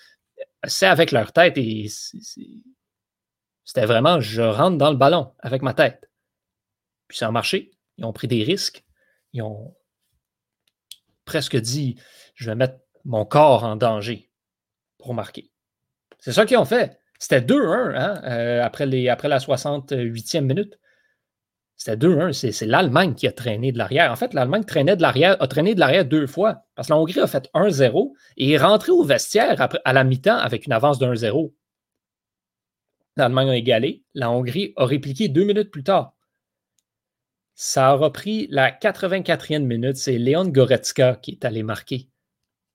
c'est 0.64 0.86
avec 0.86 1.10
leur 1.10 1.32
tête 1.32 1.58
et 1.58 1.88
c'était 3.64 3.86
vraiment 3.86 4.20
je 4.20 4.42
rentre 4.42 4.78
dans 4.78 4.90
le 4.90 4.96
ballon 4.96 5.34
avec 5.40 5.62
ma 5.62 5.74
tête. 5.74 6.10
Puis 7.08 7.18
ça 7.18 7.28
a 7.28 7.30
marché. 7.30 7.72
Ils 7.98 8.04
ont 8.04 8.12
pris 8.12 8.28
des 8.28 8.42
risques. 8.42 8.84
Ils 9.32 9.42
ont 9.42 9.74
presque 11.24 11.56
dit 11.56 11.96
je 12.34 12.50
vais 12.50 12.56
mettre 12.56 12.78
mon 13.04 13.24
corps 13.24 13.64
en 13.64 13.76
danger 13.76 14.30
pour 14.98 15.14
marquer. 15.14 15.50
C'est 16.18 16.32
ça 16.32 16.46
qu'ils 16.46 16.58
ont 16.58 16.64
fait. 16.64 16.98
C'était 17.18 17.40
2-1 17.40 17.96
hein, 17.96 18.20
euh, 18.24 18.62
après, 18.62 19.08
après 19.08 19.28
la 19.28 19.38
68e 19.38 20.40
minute. 20.40 20.78
C'était 21.84 21.96
2-1. 21.96 22.52
C'est 22.52 22.64
l'Allemagne 22.66 23.14
qui 23.14 23.26
a 23.26 23.32
traîné 23.32 23.72
de 23.72 23.78
l'arrière. 23.78 24.12
En 24.12 24.16
fait, 24.16 24.34
l'Allemagne 24.34 24.62
traînait 24.62 24.94
de 24.94 25.02
l'arrière, 25.02 25.36
a 25.42 25.48
traîné 25.48 25.74
de 25.74 25.80
l'arrière 25.80 26.04
deux 26.04 26.28
fois. 26.28 26.64
Parce 26.76 26.86
que 26.86 26.92
la 26.92 26.98
Hongrie 27.00 27.18
a 27.18 27.26
fait 27.26 27.50
1-0 27.54 28.12
et 28.36 28.52
est 28.52 28.56
rentrée 28.56 28.92
au 28.92 29.02
vestiaire 29.02 29.68
à 29.84 29.92
la 29.92 30.04
mi-temps 30.04 30.36
avec 30.36 30.66
une 30.66 30.72
avance 30.72 31.00
de 31.00 31.06
1-0. 31.06 31.52
L'Allemagne 33.16 33.50
a 33.50 33.56
égalé. 33.56 34.04
La 34.14 34.30
Hongrie 34.30 34.72
a 34.76 34.84
répliqué 34.84 35.26
deux 35.26 35.42
minutes 35.42 35.72
plus 35.72 35.82
tard. 35.82 36.14
Ça 37.56 37.88
a 37.88 37.94
repris 37.94 38.46
la 38.48 38.70
84e 38.70 39.64
minute. 39.64 39.96
C'est 39.96 40.18
Léon 40.18 40.44
Goretzka 40.44 41.16
qui 41.16 41.32
est 41.32 41.44
allé 41.44 41.64
marquer 41.64 42.08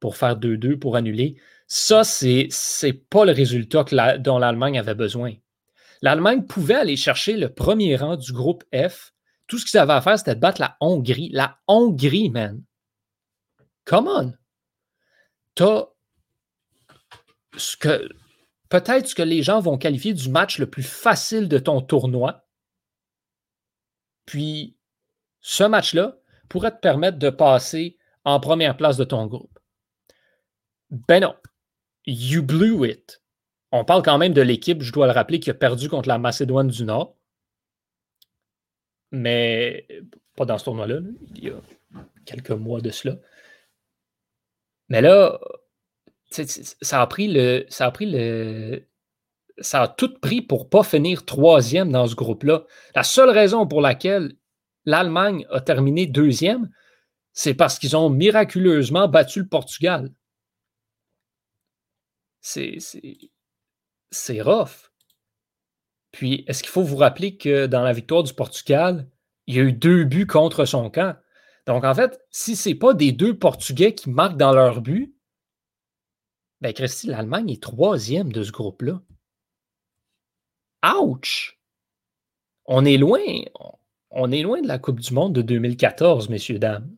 pour 0.01 0.17
faire 0.17 0.37
2-2, 0.37 0.79
pour 0.79 0.97
annuler. 0.97 1.37
Ça, 1.67 2.03
c'est 2.03 2.49
n'est 2.83 2.91
pas 2.91 3.23
le 3.23 3.31
résultat 3.31 3.85
dont 4.19 4.37
l'Allemagne 4.37 4.77
avait 4.77 4.95
besoin. 4.95 5.31
L'Allemagne 6.01 6.45
pouvait 6.45 6.75
aller 6.75 6.97
chercher 6.97 7.37
le 7.37 7.53
premier 7.53 7.95
rang 7.95 8.15
du 8.15 8.31
groupe 8.31 8.63
F. 8.73 9.13
Tout 9.47 9.57
ce 9.57 9.65
qu'ils 9.65 9.79
avaient 9.79 9.93
à 9.93 10.01
faire, 10.01 10.17
c'était 10.17 10.35
de 10.35 10.39
battre 10.39 10.61
la 10.61 10.77
Hongrie. 10.79 11.29
La 11.31 11.59
Hongrie, 11.67 12.29
man. 12.29 12.63
Come 13.85 14.07
on. 14.07 14.33
T'as 15.55 15.85
ce 17.55 17.77
peut-être 18.69 19.07
ce 19.07 19.15
que 19.15 19.23
les 19.23 19.41
gens 19.41 19.59
vont 19.59 19.77
qualifier 19.77 20.13
du 20.13 20.29
match 20.29 20.59
le 20.59 20.69
plus 20.69 20.83
facile 20.83 21.47
de 21.47 21.57
ton 21.57 21.81
tournoi. 21.81 22.45
Puis, 24.25 24.77
ce 25.41 25.63
match-là 25.63 26.17
pourrait 26.49 26.71
te 26.71 26.79
permettre 26.79 27.17
de 27.17 27.29
passer 27.29 27.97
en 28.25 28.39
première 28.39 28.75
place 28.75 28.97
de 28.97 29.05
ton 29.05 29.25
groupe. 29.25 29.57
Ben 30.89 31.21
non. 31.21 31.35
You 32.05 32.43
blew 32.43 32.85
it. 32.85 33.21
On 33.71 33.83
parle 33.85 34.03
quand 34.03 34.17
même 34.17 34.33
de 34.33 34.41
l'équipe, 34.41 34.81
je 34.81 34.93
dois 34.93 35.07
le 35.07 35.13
rappeler, 35.13 35.39
qui 35.39 35.49
a 35.49 35.53
perdu 35.53 35.89
contre 35.89 36.07
la 36.09 36.17
Macédoine 36.17 36.69
du 36.69 36.83
Nord. 36.85 37.15
Mais 39.11 39.87
pas 40.35 40.45
dans 40.45 40.57
ce 40.57 40.65
tournoi-là, 40.65 40.99
il 41.35 41.43
y 41.45 41.49
a 41.49 41.61
quelques 42.25 42.51
mois 42.51 42.81
de 42.81 42.91
cela. 42.91 43.17
Mais 44.89 45.01
là, 45.01 45.39
ça 46.29 47.01
a 47.01 47.07
pris 47.07 47.27
le. 47.27 47.65
Ça 47.69 47.85
a 47.87 47.91
pris 47.91 48.05
le. 48.09 48.87
Ça 49.59 49.83
a 49.83 49.87
tout 49.87 50.19
pris 50.19 50.41
pour 50.41 50.65
ne 50.65 50.69
pas 50.69 50.83
finir 50.83 51.25
troisième 51.25 51.91
dans 51.91 52.07
ce 52.07 52.15
groupe-là. 52.15 52.65
La 52.95 53.03
seule 53.03 53.31
raison 53.31 53.67
pour 53.67 53.81
laquelle 53.81 54.35
l'Allemagne 54.85 55.47
a 55.49 55.61
terminé 55.61 56.05
deuxième, 56.05 56.69
c'est 57.33 57.55
parce 57.55 57.79
qu'ils 57.79 57.97
ont 57.97 58.09
miraculeusement 58.09 59.07
battu 59.07 59.39
le 59.41 59.47
Portugal. 59.47 60.11
C'est 62.41 62.77
rough. 64.41 64.91
Puis, 66.11 66.43
est-ce 66.47 66.63
qu'il 66.63 66.71
faut 66.71 66.83
vous 66.83 66.97
rappeler 66.97 67.37
que 67.37 67.67
dans 67.67 67.81
la 67.81 67.93
victoire 67.93 68.23
du 68.23 68.33
Portugal, 68.33 69.07
il 69.45 69.55
y 69.55 69.59
a 69.59 69.63
eu 69.63 69.73
deux 69.73 70.03
buts 70.03 70.27
contre 70.27 70.65
son 70.65 70.89
camp? 70.89 71.17
Donc, 71.65 71.83
en 71.83 71.93
fait, 71.93 72.19
si 72.31 72.55
ce 72.55 72.69
n'est 72.69 72.75
pas 72.75 72.93
des 72.93 73.11
deux 73.11 73.37
Portugais 73.37 73.93
qui 73.93 74.09
marquent 74.09 74.37
dans 74.37 74.53
leur 74.53 74.81
but, 74.81 75.13
ben, 76.61 76.73
Christy, 76.73 77.07
l'Allemagne 77.07 77.51
est 77.51 77.61
troisième 77.61 78.31
de 78.31 78.43
ce 78.43 78.51
groupe-là. 78.51 79.01
Ouch! 80.85 81.59
On 82.65 82.85
est 82.85 82.97
loin. 82.97 83.21
On 84.09 84.31
est 84.31 84.41
loin 84.41 84.61
de 84.61 84.67
la 84.67 84.79
Coupe 84.79 84.99
du 84.99 85.13
Monde 85.13 85.33
de 85.33 85.41
2014, 85.41 86.29
messieurs, 86.29 86.59
dames. 86.59 86.97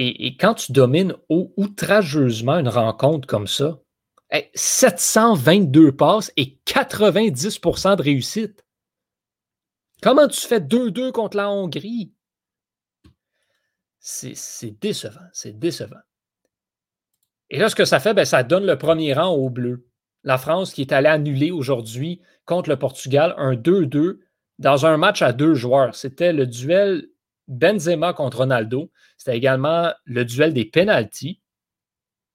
Et, 0.00 0.36
quand 0.36 0.54
tu 0.54 0.72
domines 0.72 1.14
outrageusement 1.28 2.58
une 2.58 2.68
rencontre 2.68 3.26
comme 3.26 3.48
ça, 3.48 3.80
722 4.54 5.92
passes 5.92 6.32
et 6.36 6.58
90% 6.66 7.96
de 7.96 8.02
réussite. 8.02 8.64
Comment 10.02 10.28
tu 10.28 10.40
fais 10.40 10.60
2-2 10.60 11.12
contre 11.12 11.36
la 11.36 11.50
Hongrie? 11.50 12.12
C'est 13.98 14.78
décevant, 14.80 15.26
c'est 15.32 15.58
décevant. 15.58 15.96
Et 17.50 17.58
là, 17.58 17.68
ce 17.68 17.74
que 17.74 17.84
ça 17.84 18.00
fait, 18.00 18.14
ben, 18.14 18.24
ça 18.24 18.42
donne 18.42 18.66
le 18.66 18.78
premier 18.78 19.12
rang 19.12 19.30
au 19.30 19.50
bleu. 19.50 19.88
La 20.24 20.38
France 20.38 20.72
qui 20.72 20.82
est 20.82 20.92
allée 20.92 21.08
annuler 21.08 21.50
aujourd'hui 21.50 22.20
contre 22.44 22.68
le 22.68 22.78
Portugal 22.78 23.34
un 23.38 23.54
2-2 23.54 24.18
dans 24.58 24.86
un 24.86 24.96
match 24.96 25.22
à 25.22 25.32
deux 25.32 25.54
joueurs. 25.54 25.94
C'était 25.94 26.32
le 26.32 26.46
duel 26.46 27.08
Benzema 27.46 28.12
contre 28.12 28.38
Ronaldo. 28.38 28.90
C'était 29.16 29.36
également 29.36 29.92
le 30.04 30.24
duel 30.24 30.52
des 30.52 30.64
penalties. 30.64 31.40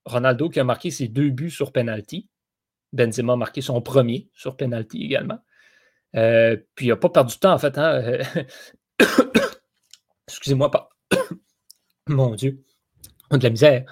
Ronaldo 0.05 0.49
qui 0.49 0.59
a 0.59 0.63
marqué 0.63 0.91
ses 0.91 1.07
deux 1.07 1.29
buts 1.29 1.51
sur 1.51 1.71
penalty. 1.71 2.29
Benzema 2.91 3.33
a 3.33 3.35
marqué 3.35 3.61
son 3.61 3.81
premier 3.81 4.29
sur 4.33 4.55
penalty 4.55 5.03
également. 5.03 5.39
Euh, 6.15 6.57
puis 6.75 6.87
il 6.87 6.89
n'a 6.89 6.95
pas 6.95 7.09
perdu 7.09 7.35
de 7.35 7.39
temps, 7.39 7.53
en 7.53 7.57
fait. 7.57 7.77
Hein. 7.77 8.19
Excusez-moi, 10.27 10.69
pas. 10.69 10.89
Mon 12.07 12.35
Dieu. 12.35 12.63
De 13.31 13.43
la 13.43 13.49
misère. 13.49 13.85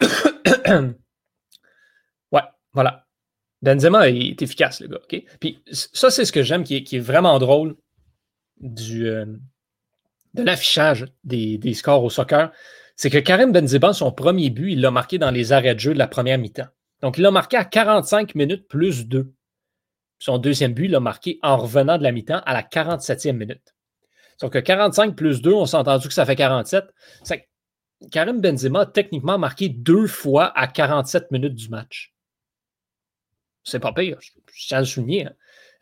ouais, 2.32 2.42
voilà. 2.72 3.06
Benzema 3.62 4.08
est 4.08 4.40
efficace, 4.40 4.80
le 4.80 4.88
gars. 4.88 5.00
Puis 5.40 5.62
ça, 5.72 6.10
c'est 6.10 6.24
ce 6.24 6.32
que 6.32 6.42
j'aime 6.42 6.64
qui, 6.64 6.76
est, 6.76 6.98
vraiment 6.98 7.38
drôle 7.38 7.76
du, 8.58 9.08
euh, 9.08 9.26
de 10.34 10.42
l'affichage 10.42 11.06
des, 11.24 11.74
scores 11.74 12.04
au 12.04 12.10
soccer. 12.10 12.52
C'est 12.96 13.10
que 13.10 13.18
Karim 13.18 13.52
Benzema, 13.52 13.92
son 13.92 14.10
premier 14.10 14.48
but, 14.50 14.72
il 14.72 14.80
l'a 14.80 14.90
marqué 14.90 15.18
dans 15.18 15.30
les 15.30 15.52
arrêts 15.52 15.74
de 15.74 15.80
jeu 15.80 15.92
de 15.92 15.98
la 15.98 16.08
première 16.08 16.38
mi-temps. 16.38 16.68
Donc, 17.02 17.18
il 17.18 17.22
l'a 17.22 17.30
marqué 17.30 17.58
à 17.58 17.64
45 17.64 18.34
minutes 18.34 18.66
plus 18.68 19.06
2. 19.06 19.32
Son 20.18 20.38
deuxième 20.38 20.72
but, 20.72 20.86
il 20.86 20.92
l'a 20.92 21.00
marqué 21.00 21.38
en 21.42 21.58
revenant 21.58 21.98
de 21.98 22.02
la 22.02 22.10
mi-temps 22.10 22.40
à 22.46 22.54
la 22.54 22.62
47e 22.62 23.32
minute. 23.32 23.74
Donc, 24.40 24.54
que 24.54 24.58
45 24.58 25.14
plus 25.14 25.42
2, 25.42 25.52
on 25.52 25.66
s'est 25.66 25.76
entendu 25.76 26.08
que 26.08 26.14
ça 26.14 26.24
fait 26.24 26.36
47. 26.36 26.84
Karim 28.10 28.40
Benzema 28.40 28.80
a 28.80 28.86
techniquement 28.86 29.38
marqué 29.38 29.68
deux 29.68 30.06
fois 30.06 30.58
à 30.58 30.66
47 30.66 31.30
minutes 31.30 31.54
du 31.54 31.68
match. 31.68 32.14
C'est 33.62 33.80
pas 33.80 33.92
pire, 33.92 34.18
je, 34.20 34.30
tiens 34.66 34.78
à 34.78 34.80
le 34.80 34.86
souligner. 34.86 35.26
Hein. 35.26 35.32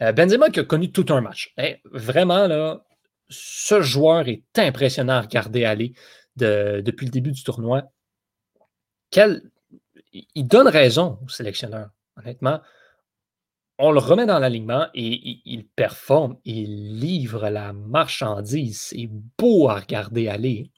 Euh, 0.03 0.13
Benzema 0.13 0.51
qui 0.51 0.61
a 0.61 0.65
connu 0.65 0.91
tout 0.91 1.07
un 1.11 1.21
match. 1.21 1.55
vraiment, 1.93 2.47
là, 2.47 2.85
ce 3.29 3.83
joueur 3.83 4.29
est 4.29 4.45
impressionnant 4.57 5.15
à 5.15 5.21
regarder 5.23 5.65
aller 5.65 5.95
depuis 6.37 7.07
le 7.07 7.13
début 7.13 7.33
du 7.33 7.43
tournoi. 7.43 7.85
il 9.13 10.47
donne 10.47 10.69
raison 10.69 11.19
au 11.25 11.29
sélectionneur, 11.29 11.91
honnêtement. 12.17 12.61
On 13.79 13.91
le 13.91 13.99
remet 13.99 14.27
dans 14.27 14.39
l'alignement 14.39 14.87
et 14.95 15.41
il, 15.45 15.67
performe, 15.67 16.39
il 16.45 17.01
livre 17.01 17.49
la 17.49 17.73
marchandise. 17.73 18.81
C'est 18.81 19.09
beau 19.39 19.69
à 19.69 19.81
regarder 19.81 20.29
aller. 20.29 20.71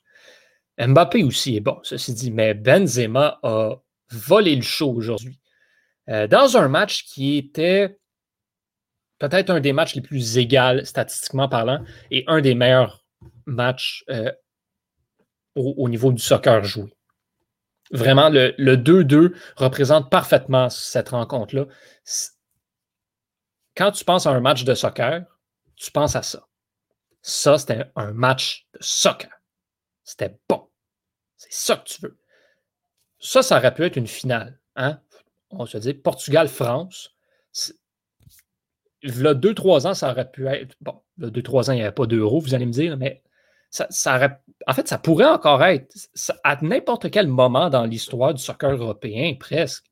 Mbappé 0.79 1.23
aussi 1.23 1.57
est 1.57 1.61
bon, 1.61 1.79
ceci 1.83 2.15
dit, 2.15 2.31
mais 2.31 2.55
Benzema 2.55 3.39
a 3.43 3.77
volé 4.11 4.57
le 4.57 4.63
show 4.63 4.93
aujourd'hui. 4.93 5.39
Euh, 6.09 6.27
dans 6.27 6.57
un 6.57 6.69
match 6.69 7.05
qui 7.05 7.37
était 7.37 7.99
peut-être 9.19 9.51
un 9.51 9.61
des 9.61 9.73
matchs 9.73 9.95
les 9.95 10.03
plus 10.03 10.39
égaux 10.39 10.85
statistiquement 10.85 11.49
parlant 11.49 11.83
et 12.11 12.25
un 12.27 12.41
des 12.41 12.55
meilleurs 12.55 13.05
matchs 13.47 14.05
euh, 14.11 14.31
au, 15.57 15.89
niveau 15.89 16.13
du 16.13 16.23
soccer 16.23 16.63
joué. 16.65 16.93
Vraiment, 17.91 18.29
le 18.31 18.77
2-2 18.77 19.35
représente 19.57 20.11
parfaitement 20.11 20.69
cette 20.71 21.11
rencontre-là. 21.11 21.67
Quand 23.77 23.93
tu 23.93 24.05
penses 24.05 24.27
à 24.27 24.31
un 24.31 24.41
match 24.41 24.65
de 24.65 24.75
soccer, 24.75 25.25
tu 25.77 25.91
penses 25.91 26.17
à 26.17 26.23
ça. 26.23 26.47
Ça, 27.23 27.59
c'était 27.59 27.85
un 27.97 28.13
match 28.13 28.67
de 28.75 28.79
soccer. 28.81 29.31
C'était 30.05 30.39
bon. 30.49 30.69
C'est 31.37 31.53
ça 31.53 31.77
que 31.77 31.89
tu 31.89 32.01
veux. 32.03 32.19
Ça, 33.19 33.43
ça 33.43 33.59
aurait 33.59 33.75
pu 33.75 33.85
être 33.85 33.97
une 33.97 34.07
finale. 34.07 34.59
Hein? 34.77 35.01
On 35.51 35.67
se 35.67 35.79
dit 35.79 35.95
Portugal-France. 35.95 37.17
Deux, 39.03 39.55
trois 39.55 39.87
ans, 39.87 39.95
ça 39.95 40.11
aurait 40.11 40.31
pu 40.31 40.47
être. 40.47 40.75
Bon, 40.81 41.03
deux, 41.19 41.43
trois 41.43 41.71
ans, 41.71 41.73
il 41.73 41.77
n'y 41.77 41.83
avait 41.83 41.93
pas 41.93 42.07
d'euros, 42.07 42.41
vous 42.41 42.55
allez 42.55 42.67
me 42.67 42.73
dire, 42.73 42.97
mais 42.97 43.23
en 44.67 44.73
fait, 44.73 44.89
ça 44.89 44.99
pourrait 44.99 45.27
encore 45.27 45.63
être 45.65 45.95
à 46.45 46.57
n'importe 46.63 47.11
quel 47.11 47.27
moment 47.27 47.71
dans 47.71 47.85
l'histoire 47.85 48.35
du 48.35 48.43
soccer 48.43 48.73
européen, 48.73 49.35
presque. 49.39 49.85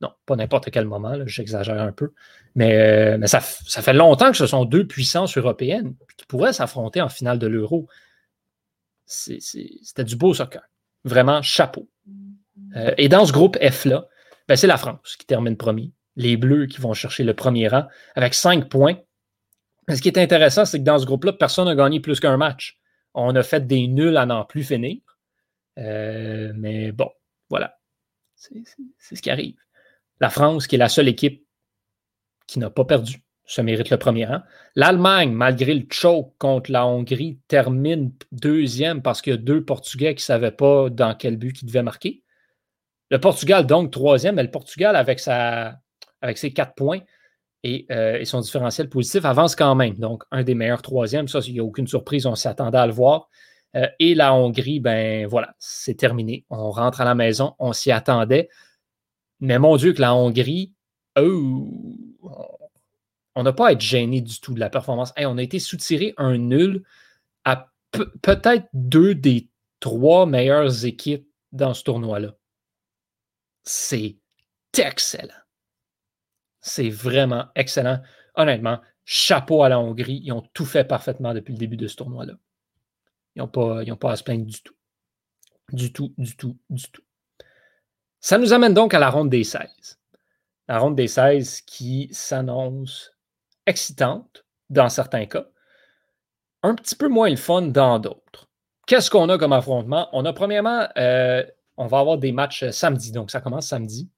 Non, 0.00 0.10
pas 0.26 0.34
n'importe 0.34 0.70
quel 0.70 0.84
moment, 0.84 1.14
j'exagère 1.26 1.80
un 1.80 1.92
peu. 1.92 2.12
Mais, 2.54 2.76
euh, 2.76 3.18
mais 3.18 3.28
ça, 3.28 3.40
fait 3.40 3.92
longtemps 3.92 4.30
que 4.32 4.36
ce 4.36 4.46
sont 4.46 4.64
deux 4.64 4.86
puissances 4.86 5.36
européennes 5.38 5.94
qui 6.18 6.26
pourraient 6.26 6.52
s'affronter 6.52 7.00
en 7.00 7.08
finale 7.08 7.38
de 7.38 7.46
l'euro 7.46 7.88
c'était 9.12 10.04
du 10.04 10.16
beau 10.16 10.34
soccer. 10.34 10.62
Vraiment, 11.04 11.42
chapeau. 11.42 11.88
Euh, 12.76 12.94
et 12.96 13.08
dans 13.08 13.26
ce 13.26 13.32
groupe 13.32 13.58
F-là, 13.58 14.06
ben, 14.48 14.56
c'est 14.56 14.66
la 14.66 14.78
France 14.78 15.16
qui 15.18 15.26
termine 15.26 15.56
premier. 15.56 15.92
Les 16.16 16.36
Bleus 16.36 16.66
qui 16.66 16.80
vont 16.80 16.94
chercher 16.94 17.24
le 17.24 17.34
premier 17.34 17.68
rang 17.68 17.86
avec 18.14 18.34
cinq 18.34 18.68
points. 18.68 18.96
ce 19.88 20.00
qui 20.00 20.08
est 20.08 20.18
intéressant, 20.18 20.64
c'est 20.64 20.78
que 20.78 20.84
dans 20.84 20.98
ce 20.98 21.06
groupe-là, 21.06 21.32
personne 21.32 21.66
n'a 21.66 21.74
gagné 21.74 22.00
plus 22.00 22.20
qu'un 22.20 22.36
match. 22.36 22.78
On 23.14 23.34
a 23.36 23.42
fait 23.42 23.66
des 23.66 23.86
nuls 23.88 24.16
à 24.16 24.26
n'en 24.26 24.44
plus 24.44 24.64
finir. 24.64 24.98
Euh, 25.78 26.52
mais 26.54 26.92
bon, 26.92 27.10
voilà. 27.48 27.78
C'est 28.34 28.64
ce 29.16 29.22
qui 29.22 29.30
arrive. 29.30 29.56
La 30.20 30.30
France, 30.30 30.66
qui 30.66 30.76
est 30.76 30.78
la 30.78 30.88
seule 30.88 31.08
équipe 31.08 31.46
qui 32.46 32.58
n'a 32.58 32.70
pas 32.70 32.84
perdu, 32.84 33.22
se 33.44 33.60
mérite 33.60 33.90
le 33.90 33.98
premier 33.98 34.24
rang. 34.24 34.40
L'Allemagne, 34.74 35.32
malgré 35.32 35.74
le 35.74 35.86
choke 35.90 36.34
contre 36.38 36.70
la 36.70 36.86
Hongrie, 36.86 37.38
termine 37.48 38.12
deuxième 38.30 39.02
parce 39.02 39.20
qu'il 39.22 39.32
y 39.32 39.34
a 39.34 39.38
deux 39.38 39.64
Portugais 39.64 40.14
qui 40.14 40.22
ne 40.22 40.26
savaient 40.26 40.52
pas 40.52 40.90
dans 40.90 41.14
quel 41.14 41.36
but 41.36 41.60
ils 41.62 41.66
devaient 41.66 41.82
marquer. 41.82 42.22
Le 43.10 43.20
Portugal, 43.20 43.66
donc, 43.66 43.90
troisième, 43.90 44.36
mais 44.36 44.42
le 44.42 44.50
Portugal, 44.50 44.96
avec, 44.96 45.20
ses 45.20 46.52
quatre 46.52 46.74
points 46.74 47.00
et, 47.64 47.86
euh, 47.90 48.24
son 48.24 48.40
différentiel 48.40 48.88
positif, 48.88 49.24
avance 49.24 49.56
quand 49.56 49.74
même. 49.74 49.94
Donc, 49.94 50.24
un 50.30 50.42
des 50.42 50.54
meilleurs 50.54 50.82
troisièmes. 50.82 51.28
Ça, 51.28 51.40
il 51.46 51.54
n'y 51.54 51.60
a 51.60 51.64
aucune 51.64 51.86
surprise, 51.86 52.26
on 52.26 52.34
s'attendait 52.34 52.78
à 52.78 52.86
le 52.86 52.92
voir. 52.92 53.28
Euh, 53.76 53.86
et 53.98 54.14
la 54.14 54.34
Hongrie, 54.34 54.80
ben 54.80 55.26
voilà, 55.26 55.54
c'est 55.58 55.94
terminé. 55.94 56.44
On 56.50 56.70
rentre 56.70 57.00
à 57.00 57.04
la 57.04 57.14
maison, 57.14 57.54
on 57.58 57.72
s'y 57.72 57.90
attendait. 57.90 58.48
Mais 59.40 59.58
mon 59.58 59.76
Dieu, 59.76 59.92
que 59.92 60.00
la 60.00 60.14
Hongrie, 60.14 60.72
oh, 61.18 61.68
on 63.34 63.42
n'a 63.42 63.52
pas 63.52 63.68
à 63.68 63.72
être 63.72 63.80
gêné 63.80 64.20
du 64.20 64.40
tout 64.40 64.54
de 64.54 64.60
la 64.60 64.70
performance. 64.70 65.12
on 65.16 65.38
a 65.38 65.42
été 65.42 65.58
soutiré 65.58 66.14
un 66.16 66.36
nul 66.36 66.84
à 67.44 67.70
peut-être 67.90 68.66
deux 68.72 69.14
des 69.14 69.48
trois 69.80 70.26
meilleures 70.26 70.84
équipes 70.84 71.26
dans 71.52 71.74
ce 71.74 71.82
tournoi-là. 71.84 72.34
C'est 73.64 74.16
excellent. 74.76 75.41
C'est 76.62 76.88
vraiment 76.88 77.46
excellent. 77.54 78.00
Honnêtement, 78.34 78.80
chapeau 79.04 79.62
à 79.62 79.68
la 79.68 79.78
Hongrie. 79.78 80.22
Ils 80.24 80.32
ont 80.32 80.42
tout 80.54 80.64
fait 80.64 80.84
parfaitement 80.84 81.34
depuis 81.34 81.52
le 81.52 81.58
début 81.58 81.76
de 81.76 81.86
ce 81.86 81.96
tournoi-là. 81.96 82.34
Ils 83.34 83.40
n'ont 83.40 83.48
pas, 83.48 83.84
pas 83.96 84.12
à 84.12 84.16
se 84.16 84.22
plaindre 84.22 84.46
du 84.46 84.62
tout. 84.62 84.74
Du 85.72 85.92
tout, 85.92 86.14
du 86.16 86.36
tout, 86.36 86.56
du 86.70 86.90
tout. 86.90 87.02
Ça 88.20 88.38
nous 88.38 88.52
amène 88.52 88.72
donc 88.72 88.94
à 88.94 88.98
la 88.98 89.10
ronde 89.10 89.30
des 89.30 89.44
16. 89.44 89.98
La 90.68 90.78
ronde 90.78 90.94
des 90.94 91.08
16 91.08 91.62
qui 91.62 92.08
s'annonce 92.12 93.12
excitante 93.66 94.44
dans 94.70 94.88
certains 94.88 95.26
cas, 95.26 95.46
un 96.62 96.74
petit 96.74 96.94
peu 96.94 97.08
moins 97.08 97.30
le 97.30 97.36
fun 97.36 97.62
dans 97.62 97.98
d'autres. 97.98 98.48
Qu'est-ce 98.86 99.10
qu'on 99.10 99.28
a 99.28 99.38
comme 99.38 99.52
affrontement? 99.52 100.08
On 100.12 100.24
a 100.24 100.32
premièrement, 100.32 100.88
euh, 100.96 101.44
on 101.76 101.86
va 101.86 101.98
avoir 101.98 102.18
des 102.18 102.32
matchs 102.32 102.70
samedi, 102.70 103.12
donc 103.12 103.30
ça 103.30 103.40
commence 103.40 103.68
samedi, 103.68 104.10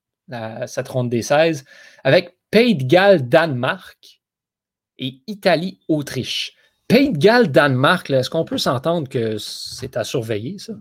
cette 0.67 0.87
ronde 0.87 1.09
des 1.09 1.21
16, 1.21 1.65
avec 2.03 2.37
Pays 2.51 2.75
de 2.75 2.83
Galles, 2.83 3.27
Danemark 3.27 4.21
et 4.97 5.21
Italie-Autriche. 5.27 6.55
Pays 6.87 7.11
de 7.11 7.17
Galles, 7.17 7.51
Danemark, 7.51 8.09
est-ce 8.09 8.29
qu'on 8.29 8.45
peut 8.45 8.57
s'entendre 8.57 9.09
que 9.09 9.37
c'est 9.37 9.97
à 9.97 10.03
surveiller, 10.03 10.57
ça? 10.57 10.73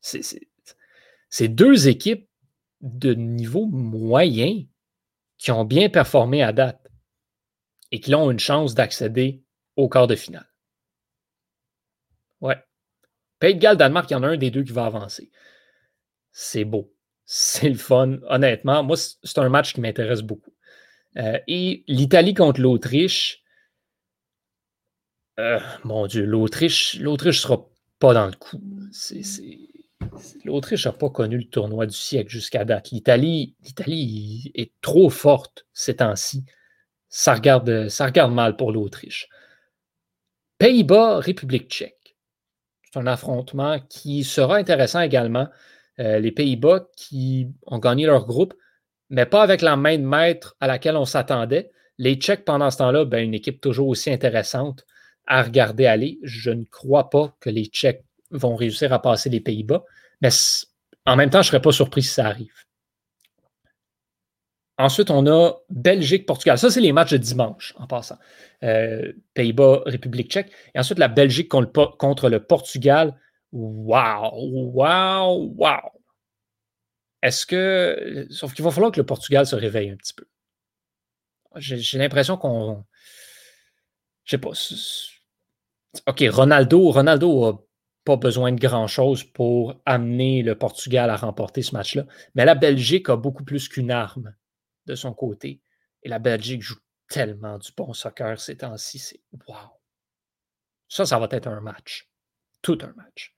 C'est 0.00 1.48
deux 1.48 1.88
équipes 1.88 2.28
de 2.80 3.14
niveau 3.14 3.66
moyen 3.66 4.64
qui 5.38 5.50
ont 5.50 5.64
bien 5.64 5.88
performé 5.88 6.42
à 6.42 6.52
date 6.52 6.88
et 7.90 8.00
qui 8.00 8.14
ont 8.14 8.30
une 8.30 8.38
chance 8.38 8.74
d'accéder 8.74 9.42
au 9.76 9.88
quart 9.88 10.06
de 10.06 10.16
finale. 10.16 10.48
Ouais. 12.40 12.62
Pays 13.38 13.54
de 13.54 13.60
Galles, 13.60 13.76
Danemark, 13.76 14.10
il 14.10 14.14
y 14.14 14.16
en 14.16 14.22
a 14.22 14.28
un 14.28 14.36
des 14.36 14.50
deux 14.50 14.62
qui 14.64 14.72
va 14.72 14.86
avancer. 14.86 15.30
C'est 16.32 16.64
beau. 16.64 16.92
C'est 17.34 17.70
le 17.70 17.76
fun. 17.76 18.18
Honnêtement, 18.28 18.82
moi, 18.82 18.96
c'est 18.96 19.38
un 19.38 19.48
match 19.48 19.72
qui 19.72 19.80
m'intéresse 19.80 20.20
beaucoup. 20.20 20.52
Euh, 21.16 21.38
et 21.46 21.82
l'Italie 21.88 22.34
contre 22.34 22.60
l'Autriche, 22.60 23.42
euh, 25.38 25.58
mon 25.84 26.06
Dieu, 26.06 26.26
l'Autriche, 26.26 26.98
l'Autriche 27.00 27.36
ne 27.36 27.42
sera 27.42 27.66
pas 27.98 28.12
dans 28.12 28.26
le 28.26 28.32
coup. 28.32 28.60
L'Autriche 30.44 30.84
n'a 30.84 30.92
pas 30.92 31.08
connu 31.08 31.38
le 31.38 31.48
tournoi 31.48 31.86
du 31.86 31.96
siècle 31.96 32.30
jusqu'à 32.30 32.66
date. 32.66 32.90
L'Italie, 32.90 33.56
l'Italie 33.62 34.52
est 34.54 34.72
trop 34.82 35.08
forte 35.08 35.66
ces 35.72 35.96
temps-ci 35.96 36.44
ça 37.12 37.34
regarde, 37.34 37.88
ça 37.88 38.06
regarde 38.06 38.32
mal 38.32 38.56
pour 38.56 38.72
l'Autriche. 38.72 39.28
Pays-Bas, 40.56 41.18
République 41.18 41.68
tchèque. 41.68 42.16
C'est 42.84 42.98
un 42.98 43.06
affrontement 43.06 43.78
qui 43.80 44.24
sera 44.24 44.56
intéressant 44.56 45.00
également. 45.00 45.48
Euh, 46.00 46.18
les 46.18 46.32
Pays-Bas 46.32 46.88
qui 46.96 47.48
ont 47.66 47.78
gagné 47.78 48.06
leur 48.06 48.26
groupe, 48.26 48.54
mais 49.10 49.26
pas 49.26 49.42
avec 49.42 49.60
la 49.60 49.76
main 49.76 49.98
de 49.98 50.04
maître 50.04 50.56
à 50.60 50.66
laquelle 50.66 50.96
on 50.96 51.04
s'attendait. 51.04 51.70
Les 51.98 52.14
Tchèques, 52.14 52.44
pendant 52.44 52.70
ce 52.70 52.78
temps-là, 52.78 53.04
ben, 53.04 53.22
une 53.22 53.34
équipe 53.34 53.60
toujours 53.60 53.88
aussi 53.88 54.10
intéressante 54.10 54.86
à 55.26 55.42
regarder 55.42 55.86
aller. 55.86 56.18
Je 56.22 56.50
ne 56.50 56.64
crois 56.64 57.10
pas 57.10 57.36
que 57.40 57.50
les 57.50 57.66
Tchèques 57.66 58.04
vont 58.30 58.56
réussir 58.56 58.92
à 58.92 59.02
passer 59.02 59.28
les 59.28 59.40
Pays-Bas, 59.40 59.84
mais 60.22 60.30
en 61.04 61.16
même 61.16 61.30
temps, 61.30 61.42
je 61.42 61.48
ne 61.48 61.50
serais 61.50 61.62
pas 61.62 61.72
surpris 61.72 62.02
si 62.02 62.10
ça 62.10 62.26
arrive. 62.26 62.52
Ensuite, 64.78 65.10
on 65.10 65.26
a 65.26 65.52
Belgique-Portugal. 65.70 66.58
Ça, 66.58 66.70
c'est 66.70 66.80
les 66.80 66.92
matchs 66.92 67.12
de 67.12 67.18
dimanche, 67.18 67.74
en 67.78 67.86
passant. 67.86 68.16
Euh, 68.64 69.12
Pays-Bas, 69.34 69.82
République 69.86 70.30
tchèque. 70.30 70.50
Et 70.74 70.78
ensuite, 70.78 70.98
la 70.98 71.08
Belgique 71.08 71.48
contre, 71.48 72.28
le 72.28 72.42
Portugal. 72.42 73.14
Waouh! 73.52 74.72
Waouh! 74.72 75.54
Waouh! 75.56 76.02
Est-ce 77.22 77.46
que. 77.46 78.26
Sauf 78.30 78.52
qu'il 78.54 78.64
va 78.64 78.70
falloir 78.70 78.92
que 78.92 79.00
le 79.00 79.06
Portugal 79.06 79.46
se 79.46 79.54
réveille 79.56 79.90
un 79.90 79.96
petit 79.96 80.14
peu. 80.14 80.26
J'ai 81.56 81.98
l'impression 81.98 82.36
qu'on. 82.36 82.84
Je 84.24 84.30
sais 84.30 84.38
pas. 84.38 84.52
OK, 86.06 86.24
Ronaldo, 86.30 86.90
Ronaldo 86.90 87.44
a 87.44 87.64
pas 88.04 88.16
besoin 88.16 88.52
de 88.52 88.60
grand-chose 88.60 89.24
pour 89.24 89.80
amener 89.84 90.42
le 90.42 90.56
Portugal 90.56 91.10
à 91.10 91.16
remporter 91.16 91.62
ce 91.62 91.74
match-là. 91.74 92.06
Mais 92.34 92.44
la 92.44 92.54
Belgique 92.54 93.08
a 93.08 93.16
beaucoup 93.16 93.44
plus 93.44 93.68
qu'une 93.68 93.90
arme 93.90 94.34
de 94.86 94.94
son 94.94 95.12
côté. 95.12 95.60
Et 96.02 96.08
la 96.08 96.18
Belgique 96.18 96.62
joue 96.62 96.78
tellement 97.08 97.58
du 97.58 97.70
bon 97.76 97.92
soccer 97.92 98.40
ces 98.40 98.56
temps-ci. 98.56 98.98
C'est 98.98 99.20
wow. 99.46 99.54
Ça, 100.88 101.06
ça 101.06 101.18
va 101.18 101.28
être 101.30 101.46
un 101.46 101.60
match. 101.60 102.10
Tout 102.62 102.78
un 102.82 102.92
match. 102.94 103.34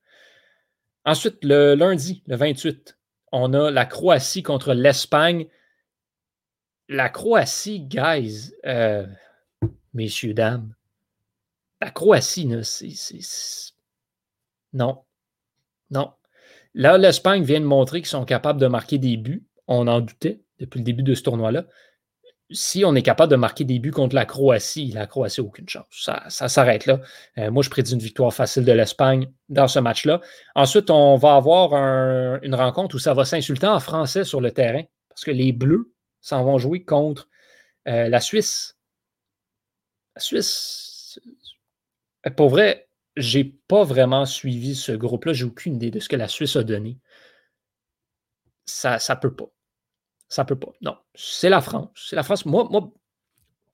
Ensuite, 1.04 1.44
le 1.44 1.74
lundi, 1.74 2.22
le 2.26 2.36
28, 2.36 2.96
on 3.32 3.52
a 3.52 3.70
la 3.70 3.84
Croatie 3.84 4.42
contre 4.42 4.72
l'Espagne. 4.72 5.46
La 6.88 7.08
Croatie, 7.08 7.80
guys, 7.80 8.52
euh, 8.64 9.06
messieurs, 9.92 10.34
dames, 10.34 10.74
la 11.80 11.90
Croatie, 11.90 12.48
c'est. 12.62 13.74
Non. 14.72 15.02
Non. 15.90 16.12
Là, 16.72 16.98
l'Espagne 16.98 17.44
vient 17.44 17.60
de 17.60 17.66
montrer 17.66 18.00
qu'ils 18.00 18.08
sont 18.08 18.24
capables 18.24 18.60
de 18.60 18.66
marquer 18.66 18.98
des 18.98 19.16
buts. 19.16 19.46
On 19.66 19.86
en 19.86 20.00
doutait 20.00 20.42
depuis 20.58 20.78
le 20.78 20.84
début 20.84 21.02
de 21.02 21.14
ce 21.14 21.22
tournoi-là. 21.22 21.66
Si 22.50 22.84
on 22.84 22.94
est 22.94 23.02
capable 23.02 23.30
de 23.30 23.36
marquer 23.36 23.64
des 23.64 23.78
buts 23.78 23.90
contre 23.90 24.14
la 24.14 24.26
Croatie, 24.26 24.92
la 24.92 25.06
Croatie 25.06 25.40
n'a 25.40 25.46
aucune 25.46 25.68
chance. 25.68 25.86
Ça, 25.90 26.48
s'arrête 26.48 26.84
là. 26.86 27.00
Euh, 27.38 27.50
moi, 27.50 27.62
je 27.62 27.70
prédis 27.70 27.94
une 27.94 28.00
victoire 28.00 28.34
facile 28.34 28.64
de 28.64 28.72
l'Espagne 28.72 29.30
dans 29.48 29.66
ce 29.66 29.78
match-là. 29.78 30.20
Ensuite, 30.54 30.90
on 30.90 31.16
va 31.16 31.36
avoir 31.36 31.72
une 32.42 32.54
rencontre 32.54 32.96
où 32.96 32.98
ça 32.98 33.14
va 33.14 33.24
s'insulter 33.24 33.66
en 33.66 33.80
français 33.80 34.24
sur 34.24 34.40
le 34.40 34.50
terrain 34.50 34.82
parce 35.08 35.24
que 35.24 35.30
les 35.30 35.52
Bleus 35.52 35.92
s'en 36.20 36.44
vont 36.44 36.58
jouer 36.58 36.84
contre 36.84 37.28
euh, 37.86 38.08
la 38.08 38.20
Suisse. 38.20 38.76
La 40.16 40.20
Suisse, 40.20 41.20
euh, 42.26 42.30
pour 42.30 42.48
vrai, 42.48 42.88
j'ai 43.16 43.44
pas 43.44 43.84
vraiment 43.84 44.26
suivi 44.26 44.74
ce 44.74 44.92
groupe-là. 44.92 45.32
J'ai 45.32 45.44
aucune 45.44 45.76
idée 45.76 45.90
de 45.90 46.00
ce 46.00 46.08
que 46.08 46.16
la 46.16 46.28
Suisse 46.28 46.56
a 46.56 46.64
donné. 46.64 46.98
Ça 48.66 48.96
ne 48.96 49.14
peut 49.20 49.34
pas. 49.34 49.53
Ça 50.28 50.44
peut 50.44 50.58
pas. 50.58 50.72
Non, 50.80 50.96
c'est 51.14 51.48
la 51.48 51.60
France. 51.60 51.88
C'est 51.94 52.16
la 52.16 52.22
France. 52.22 52.46
Moi, 52.46 52.66
moi 52.70 52.90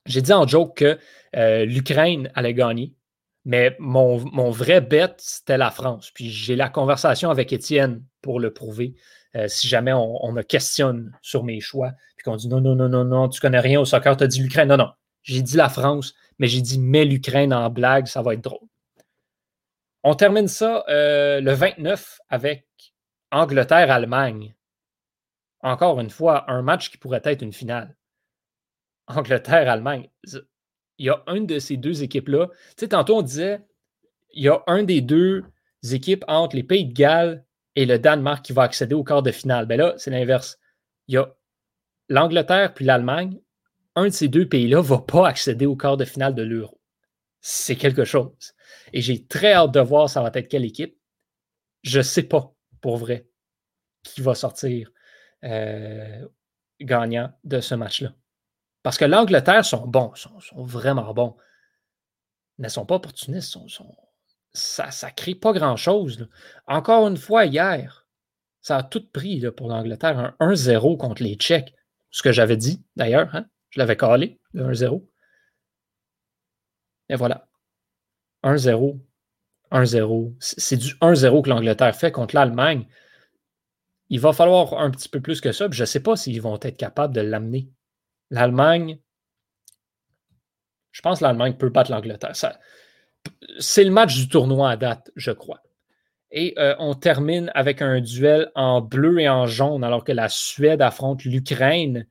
j'ai 0.05 0.21
dit 0.21 0.33
en 0.33 0.47
joke 0.47 0.77
que 0.77 0.99
euh, 1.35 1.65
l'Ukraine 1.65 2.31
allait 2.35 2.53
gagner, 2.53 2.93
mais 3.45 3.75
mon, 3.79 4.17
vrai 4.51 4.81
bet, 4.81 5.13
c'était 5.17 5.57
la 5.57 5.71
France. 5.71 6.11
Puis 6.13 6.29
j'ai 6.29 6.55
la 6.55 6.69
conversation 6.69 7.29
avec 7.29 7.53
Étienne 7.53 8.03
pour 8.21 8.39
le 8.39 8.53
prouver. 8.53 8.95
Euh, 9.35 9.47
si 9.47 9.67
jamais 9.67 9.93
on, 9.93 10.31
me 10.31 10.41
questionne 10.41 11.17
sur 11.21 11.43
mes 11.43 11.61
choix, 11.61 11.93
puis 12.17 12.25
qu'on 12.25 12.35
dit 12.35 12.49
non, 12.49 12.59
non, 12.59 12.75
non, 12.75 12.89
non, 12.89 13.05
non, 13.05 13.29
tu 13.29 13.39
connais 13.39 13.59
rien 13.59 13.79
au 13.79 13.85
soccer, 13.85 14.17
tu 14.17 14.23
as 14.23 14.27
dit 14.27 14.41
l'Ukraine. 14.41 14.67
Non, 14.67 14.77
non. 14.77 14.91
J'ai 15.23 15.41
dit 15.41 15.55
la 15.55 15.69
France, 15.69 16.13
mais 16.39 16.47
j'ai 16.47 16.61
dit 16.61 16.79
mais 16.79 17.05
l'Ukraine 17.05 17.53
en 17.53 17.69
blague, 17.69 18.07
ça 18.07 18.21
va 18.21 18.33
être 18.33 18.43
drôle. 18.43 18.67
On 20.03 20.15
termine 20.15 20.47
ça 20.47 20.83
euh, 20.89 21.39
le 21.41 21.53
29 21.53 22.19
avec 22.29 22.65
Angleterre-Allemagne 23.31 24.55
encore 25.63 25.99
une 25.99 26.09
fois, 26.09 26.49
un 26.51 26.61
match 26.61 26.89
qui 26.89 26.97
pourrait 26.97 27.21
être 27.23 27.41
une 27.41 27.53
finale. 27.53 27.95
Angleterre-Allemagne. 29.07 30.09
Il 30.97 31.05
y 31.05 31.09
a 31.09 31.23
une 31.27 31.47
de 31.47 31.59
ces 31.59 31.77
deux 31.77 32.03
équipes-là. 32.03 32.47
Tu 32.47 32.55
sais, 32.77 32.89
tantôt, 32.89 33.17
on 33.17 33.21
disait, 33.21 33.61
il 34.33 34.43
y 34.43 34.49
a 34.49 34.63
un 34.67 34.83
des 34.83 35.01
deux 35.01 35.43
équipes 35.91 36.23
entre 36.27 36.55
les 36.55 36.63
Pays 36.63 36.85
de 36.85 36.93
Galles 36.93 37.43
et 37.75 37.85
le 37.85 37.99
Danemark 37.99 38.45
qui 38.45 38.53
va 38.53 38.63
accéder 38.63 38.95
au 38.95 39.03
quart 39.03 39.23
de 39.23 39.31
finale. 39.31 39.65
Ben 39.65 39.77
là, 39.77 39.93
c'est 39.97 40.11
l'inverse. 40.11 40.59
Il 41.07 41.15
y 41.15 41.17
a 41.17 41.33
l'Angleterre 42.09 42.73
puis 42.73 42.85
l'Allemagne. 42.85 43.39
Un 43.95 44.05
de 44.05 44.09
ces 44.09 44.27
deux 44.27 44.47
pays-là 44.47 44.77
ne 44.77 44.83
va 44.83 44.99
pas 44.99 45.27
accéder 45.27 45.65
au 45.65 45.75
quart 45.75 45.97
de 45.97 46.05
finale 46.05 46.33
de 46.35 46.43
l'Euro. 46.43 46.79
C'est 47.41 47.75
quelque 47.75 48.05
chose. 48.05 48.53
Et 48.93 49.01
j'ai 49.01 49.25
très 49.25 49.53
hâte 49.53 49.73
de 49.73 49.79
voir 49.79 50.09
ça 50.09 50.21
va 50.21 50.31
être 50.33 50.47
quelle 50.47 50.65
équipe. 50.65 50.95
je 51.83 51.97
ne 51.97 52.03
sais 52.03 52.23
pas, 52.23 52.53
pour 52.79 52.97
vrai, 52.97 53.27
qui 54.03 54.21
va 54.21 54.35
sortir 54.35 54.91
euh, 55.43 56.27
gagnant 56.79 57.31
de 57.43 57.59
ce 57.59 57.75
match-là. 57.75 58.13
Parce 58.83 58.97
que 58.97 59.05
l'Angleterre 59.05 59.65
sont 59.65 59.87
bons, 59.87 60.13
sont, 60.15 60.39
sont, 60.39 60.63
vraiment 60.63 61.13
bons. 61.13 61.35
Mais 62.57 62.67
ne 62.67 62.71
sont 62.71 62.85
pas 62.85 62.95
opportunistes. 62.95 63.57
ça 64.53 64.85
ne 64.85 65.15
crée 65.15 65.35
pas 65.35 65.53
grand-chose. 65.53 66.27
Encore 66.67 67.07
une 67.07 67.17
fois, 67.17 67.45
hier, 67.45 68.07
ça 68.61 68.77
a 68.77 68.83
tout 68.83 69.07
pris 69.11 69.43
pour 69.55 69.67
l'Angleterre. 69.67 70.35
Un 70.39 70.51
1-0 70.53 70.97
contre 70.97 71.23
les 71.23 71.35
Tchèques. 71.35 71.75
Ce 72.09 72.21
que 72.21 72.31
j'avais 72.31 72.57
dit, 72.57 72.83
d'ailleurs. 72.95 73.33
Hein? 73.35 73.45
Je 73.69 73.79
l'avais 73.79 73.97
calé, 73.97 74.39
le 74.53 74.65
1-0. 74.71 75.05
Et 77.09 77.15
voilà. 77.15 77.47
1-0. 78.43 78.99
1-0. 79.71 80.35
C'est 80.39 80.77
du 80.77 80.93
1-0 80.95 81.43
que 81.43 81.49
l'Angleterre 81.49 81.95
fait 81.95 82.11
contre 82.11 82.35
l'Allemagne. 82.35 82.87
Il 84.11 84.19
va 84.19 84.33
falloir 84.33 84.73
un 84.73 84.91
petit 84.91 85.07
peu 85.07 85.21
plus 85.21 85.39
que 85.39 85.53
ça. 85.53 85.67
je 85.71 85.81
ne 85.81 85.85
sais 85.85 86.01
pas 86.01 86.17
s'ils 86.17 86.41
vont 86.41 86.59
être 86.61 86.75
capables 86.75 87.15
de 87.15 87.21
l'amener. 87.21 87.69
L'Allemagne, 88.29 88.99
je 90.91 91.01
pense 91.01 91.19
que 91.19 91.23
l'Allemagne 91.23 91.53
peut 91.53 91.69
battre 91.69 91.91
l'Angleterre. 91.91 92.35
C'est 93.59 93.85
le 93.85 93.89
match 93.89 94.17
du 94.17 94.27
tournoi 94.27 94.69
à 94.69 94.75
date, 94.75 95.11
je 95.15 95.31
crois. 95.31 95.63
Et 96.29 96.53
euh, 96.57 96.75
on 96.77 96.93
termine 96.93 97.51
avec 97.55 97.81
un 97.81 98.01
duel 98.01 98.51
en 98.53 98.81
bleu 98.81 99.21
et 99.21 99.29
en 99.29 99.47
jaune 99.47 99.81
alors 99.81 100.03
que 100.03 100.11
la 100.11 100.27
Suède 100.27 100.81
affronte 100.81 101.23
l'Ukraine. 101.23 102.05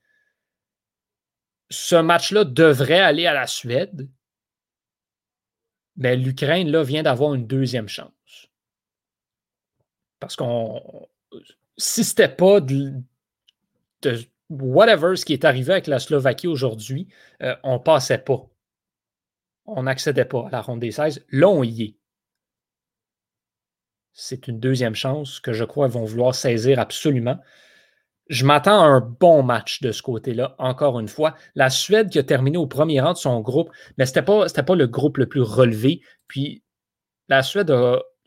Ce 1.69 1.97
match-là 1.97 2.45
devrait 2.45 3.01
aller 3.01 3.27
à 3.27 3.35
la 3.35 3.47
Suède, 3.47 4.09
mais 5.97 6.17
l'Ukraine 6.17 6.71
là, 6.71 6.83
vient 6.83 7.03
d'avoir 7.03 7.35
une 7.35 7.47
deuxième 7.47 7.89
chance. 7.89 8.49
Parce 10.19 10.35
qu'on. 10.35 11.09
Si 11.81 12.05
ce 12.05 12.11
n'était 12.11 12.35
pas 12.35 12.61
de, 12.61 12.93
whatever 14.51 15.17
ce 15.17 15.25
qui 15.25 15.33
est 15.33 15.45
arrivé 15.45 15.73
avec 15.73 15.87
la 15.87 15.99
Slovaquie 15.99 16.47
aujourd'hui, 16.47 17.09
euh, 17.43 17.57
on 17.63 17.79
passait 17.79 18.19
pas. 18.19 18.47
On 19.67 19.85
n'accédait 19.85 20.25
pas 20.25 20.47
à 20.47 20.51
la 20.51 20.61
ronde 20.61 20.81
des 20.81 20.91
16. 20.91 21.25
Là, 21.31 21.49
on 21.49 21.63
y 21.63 21.83
est 21.83 21.95
c'est 24.13 24.49
une 24.49 24.61
deuxième 24.61 24.95
chance 24.95 25.41
que 25.41 25.53
je 25.53 25.65
crois 25.65 25.89
vont 25.89 26.05
vouloir 26.05 26.35
saisir 26.35 26.79
absolument. 26.79 27.39
Je 28.29 28.45
m'attends 28.45 28.83
à 28.83 28.87
un 28.87 29.01
bon 29.01 29.43
match 29.43 29.81
de 29.81 29.93
ce 29.93 30.03
côté-là, 30.03 30.55
encore 30.59 31.01
une 31.01 31.09
fois. 31.09 31.35
La 31.55 31.71
Suède 31.71 32.11
qui 32.11 32.19
a 32.19 32.23
terminé 32.23 32.59
au 32.59 32.67
premier 32.67 33.01
rang 33.01 33.15
de 33.15 33.19
son 33.19 33.41
groupe, 33.41 33.71
mais 33.97 34.07
ce 34.07 34.11
n'était 34.11 34.23
pas, 34.23 34.47
pas 34.47 34.75
le 34.75 34.87
groupe 34.87 35.17
le 35.17 35.27
plus 35.27 35.41
relevé. 35.41 36.03
Puis 36.29 36.63
la 37.29 37.43
Suède, 37.43 37.75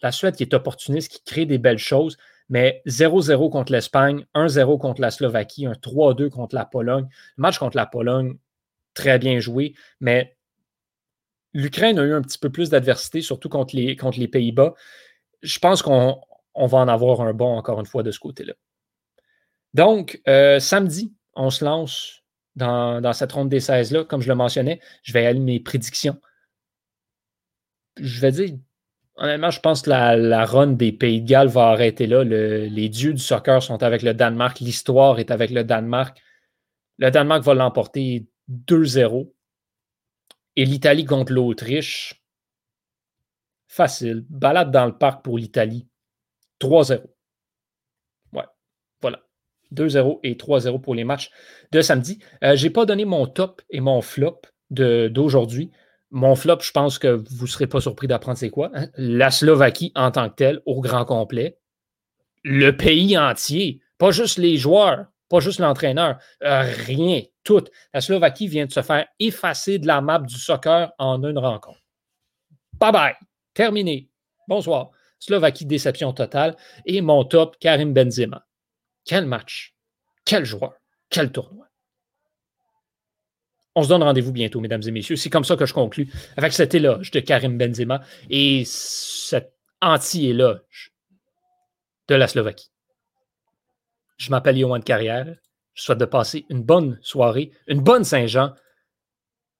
la 0.01 0.11
Suède 0.11 0.35
qui 0.35 0.43
est 0.43 0.53
opportuniste, 0.53 1.11
qui 1.11 1.23
crée 1.23 1.45
des 1.45 1.57
belles 1.57 1.77
choses, 1.77 2.17
mais 2.49 2.81
0-0 2.85 3.49
contre 3.49 3.71
l'Espagne, 3.71 4.25
1-0 4.35 4.79
contre 4.79 5.01
la 5.01 5.11
Slovaquie, 5.11 5.65
un 5.65 5.73
3-2 5.73 6.29
contre 6.29 6.55
la 6.55 6.65
Pologne. 6.65 7.07
Le 7.37 7.41
match 7.41 7.57
contre 7.57 7.77
la 7.77 7.85
Pologne, 7.85 8.37
très 8.93 9.19
bien 9.19 9.39
joué, 9.39 9.73
mais 9.99 10.35
l'Ukraine 11.53 11.99
a 11.99 12.03
eu 12.03 12.13
un 12.13 12.21
petit 12.21 12.37
peu 12.37 12.49
plus 12.49 12.69
d'adversité, 12.69 13.21
surtout 13.21 13.49
contre 13.49 13.75
les, 13.75 14.27
Pays-Bas 14.27 14.73
je 15.43 15.59
pense 15.59 15.81
qu'on 15.81 16.21
va 16.55 16.77
en 16.77 16.87
avoir 16.87 17.21
un 17.21 17.33
bon 17.33 17.57
encore 17.57 17.79
une 17.79 17.85
fois 17.85 18.01
de 18.01 18.11
ce 18.11 18.19
côté-là. 18.19 18.53
Donc, 19.73 20.21
euh, 20.27 20.59
samedi, 20.59 21.13
on 21.35 21.49
se 21.49 21.65
lance 21.65 22.23
dans, 22.55 23.13
cette 23.13 23.31
ronde 23.31 23.49
des 23.49 23.59
16-là. 23.59 24.05
Comme 24.05 24.21
je 24.21 24.29
le 24.29 24.35
mentionnais, 24.35 24.79
je 25.03 25.13
vais 25.13 25.25
aller 25.25 25.39
mes 25.39 25.59
prédictions. 25.59 26.19
Je 27.97 28.21
vais 28.21 28.31
dire, 28.31 28.55
honnêtement, 29.15 29.51
je 29.51 29.59
pense 29.59 29.83
que 29.83 29.89
la, 29.89 30.45
run 30.45 30.67
des 30.67 30.91
Pays 30.91 31.21
de 31.21 31.27
Galles 31.27 31.47
va 31.47 31.67
arrêter 31.67 32.07
là. 32.07 32.23
les 32.23 32.89
dieux 32.89 33.13
du 33.13 33.21
soccer 33.21 33.61
sont 33.61 33.83
avec 33.83 34.01
le 34.01 34.13
Danemark. 34.13 34.59
L'histoire 34.59 35.19
est 35.19 35.31
avec 35.31 35.51
le 35.51 35.63
Danemark. 35.63 36.17
Le 36.97 37.11
Danemark 37.11 37.43
va 37.43 37.53
l'emporter 37.53 38.27
2-0. 38.49 39.31
Et 40.55 40.65
l'Italie 40.65 41.05
contre 41.05 41.33
l'Autriche, 41.33 42.23
Facile. 43.73 44.23
Balade 44.29 44.69
dans 44.69 44.85
le 44.85 44.95
parc 44.95 45.23
pour 45.23 45.39
l'Italie. 45.39 45.87
3-0. 46.61 47.01
Ouais, 48.31 48.43
voilà. 49.01 49.23
2-0 49.71 50.19
et 50.21 50.35
3-0 50.35 50.79
pour 50.79 50.93
les 50.93 51.03
matchs 51.03 51.31
de 51.71 51.81
samedi. 51.81 52.19
Euh, 52.43 52.55
je 52.55 52.65
n'ai 52.65 52.69
pas 52.69 52.85
donné 52.85 53.03
mon 53.03 53.25
top 53.25 53.63
et 53.71 53.79
mon 53.79 54.01
flop 54.01 54.41
d'aujourd'hui. 54.69 55.71
Mon 56.15 56.35
flop, 56.35 56.59
je 56.61 56.71
pense 56.71 56.99
que 56.99 57.07
vous 57.07 57.45
ne 57.45 57.49
serez 57.49 57.65
pas 57.65 57.81
surpris 57.81 58.05
d'apprendre 58.05 58.37
c'est 58.37 58.51
quoi. 58.51 58.69
Hein. 58.75 58.87
La 58.97 59.31
Slovaquie 59.31 59.91
en 59.95 60.11
tant 60.11 60.29
que 60.29 60.35
telle, 60.35 60.61
au 60.67 60.79
grand 60.79 61.05
complet. 61.05 61.57
Le 62.43 62.69
pays 62.69 63.17
entier, 63.17 63.81
pas 63.97 64.11
juste 64.11 64.37
les 64.37 64.57
joueurs, 64.57 65.07
pas 65.27 65.39
juste 65.39 65.59
l'entraîneur, 65.59 66.19
euh, 66.43 66.71
rien, 66.85 67.23
tout. 67.43 67.63
La 67.95 68.01
Slovaquie 68.01 68.47
vient 68.47 68.67
de 68.67 68.71
se 68.71 68.83
faire 68.83 69.07
effacer 69.19 69.79
de 69.79 69.87
la 69.87 70.01
map 70.01 70.19
du 70.19 70.35
soccer 70.35 70.91
en 70.99 71.23
une 71.23 71.39
rencontre. 71.39 71.81
Bye 72.73 72.91
bye! 72.91 73.15
Terminé. 73.55 74.07
Bonsoir. 74.47 74.91
Slovaquie, 75.17 75.65
déception 75.65 76.13
totale. 76.13 76.55
Et 76.85 77.01
mon 77.01 77.23
top, 77.23 77.57
Karim 77.59 77.91
Benzema. 77.91 78.45
Quel 79.03 79.25
match. 79.25 79.75
Quel 80.25 80.45
joueur. 80.45 80.75
Quel 81.09 81.31
tournoi. 81.31 81.65
On 83.75 83.83
se 83.83 83.89
donne 83.89 84.03
rendez-vous 84.03 84.31
bientôt, 84.31 84.59
mesdames 84.59 84.83
et 84.85 84.91
messieurs. 84.91 85.15
C'est 85.15 85.29
comme 85.29 85.43
ça 85.43 85.55
que 85.55 85.65
je 85.65 85.73
conclus 85.73 86.11
avec 86.37 86.53
cet 86.53 86.75
éloge 86.75 87.11
de 87.11 87.19
Karim 87.19 87.57
Benzema 87.57 88.01
et 88.29 88.63
cet 88.65 89.53
anti-éloge 89.81 90.93
de 92.07 92.15
la 92.15 92.27
Slovaquie. 92.27 92.71
Je 94.17 94.29
m'appelle 94.29 94.57
Yohan 94.57 94.79
de 94.79 94.83
Carrière. 94.83 95.35
Je 95.73 95.81
souhaite 95.81 95.97
de 95.97 96.05
passer 96.05 96.45
une 96.49 96.61
bonne 96.61 96.99
soirée, 97.01 97.51
une 97.67 97.81
bonne 97.81 98.03
Saint-Jean. 98.03 98.53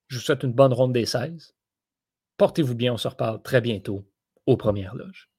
Je 0.07 0.17
vous 0.17 0.23
souhaite 0.23 0.43
une 0.43 0.53
bonne 0.53 0.73
ronde 0.73 0.93
des 0.93 1.07
16. 1.07 1.55
Portez-vous 2.37 2.75
bien, 2.75 2.93
on 2.93 2.97
se 2.97 3.07
reparle 3.07 3.41
très 3.41 3.61
bientôt 3.61 4.05
aux 4.45 4.57
premières 4.57 4.93
loges. 4.93 5.32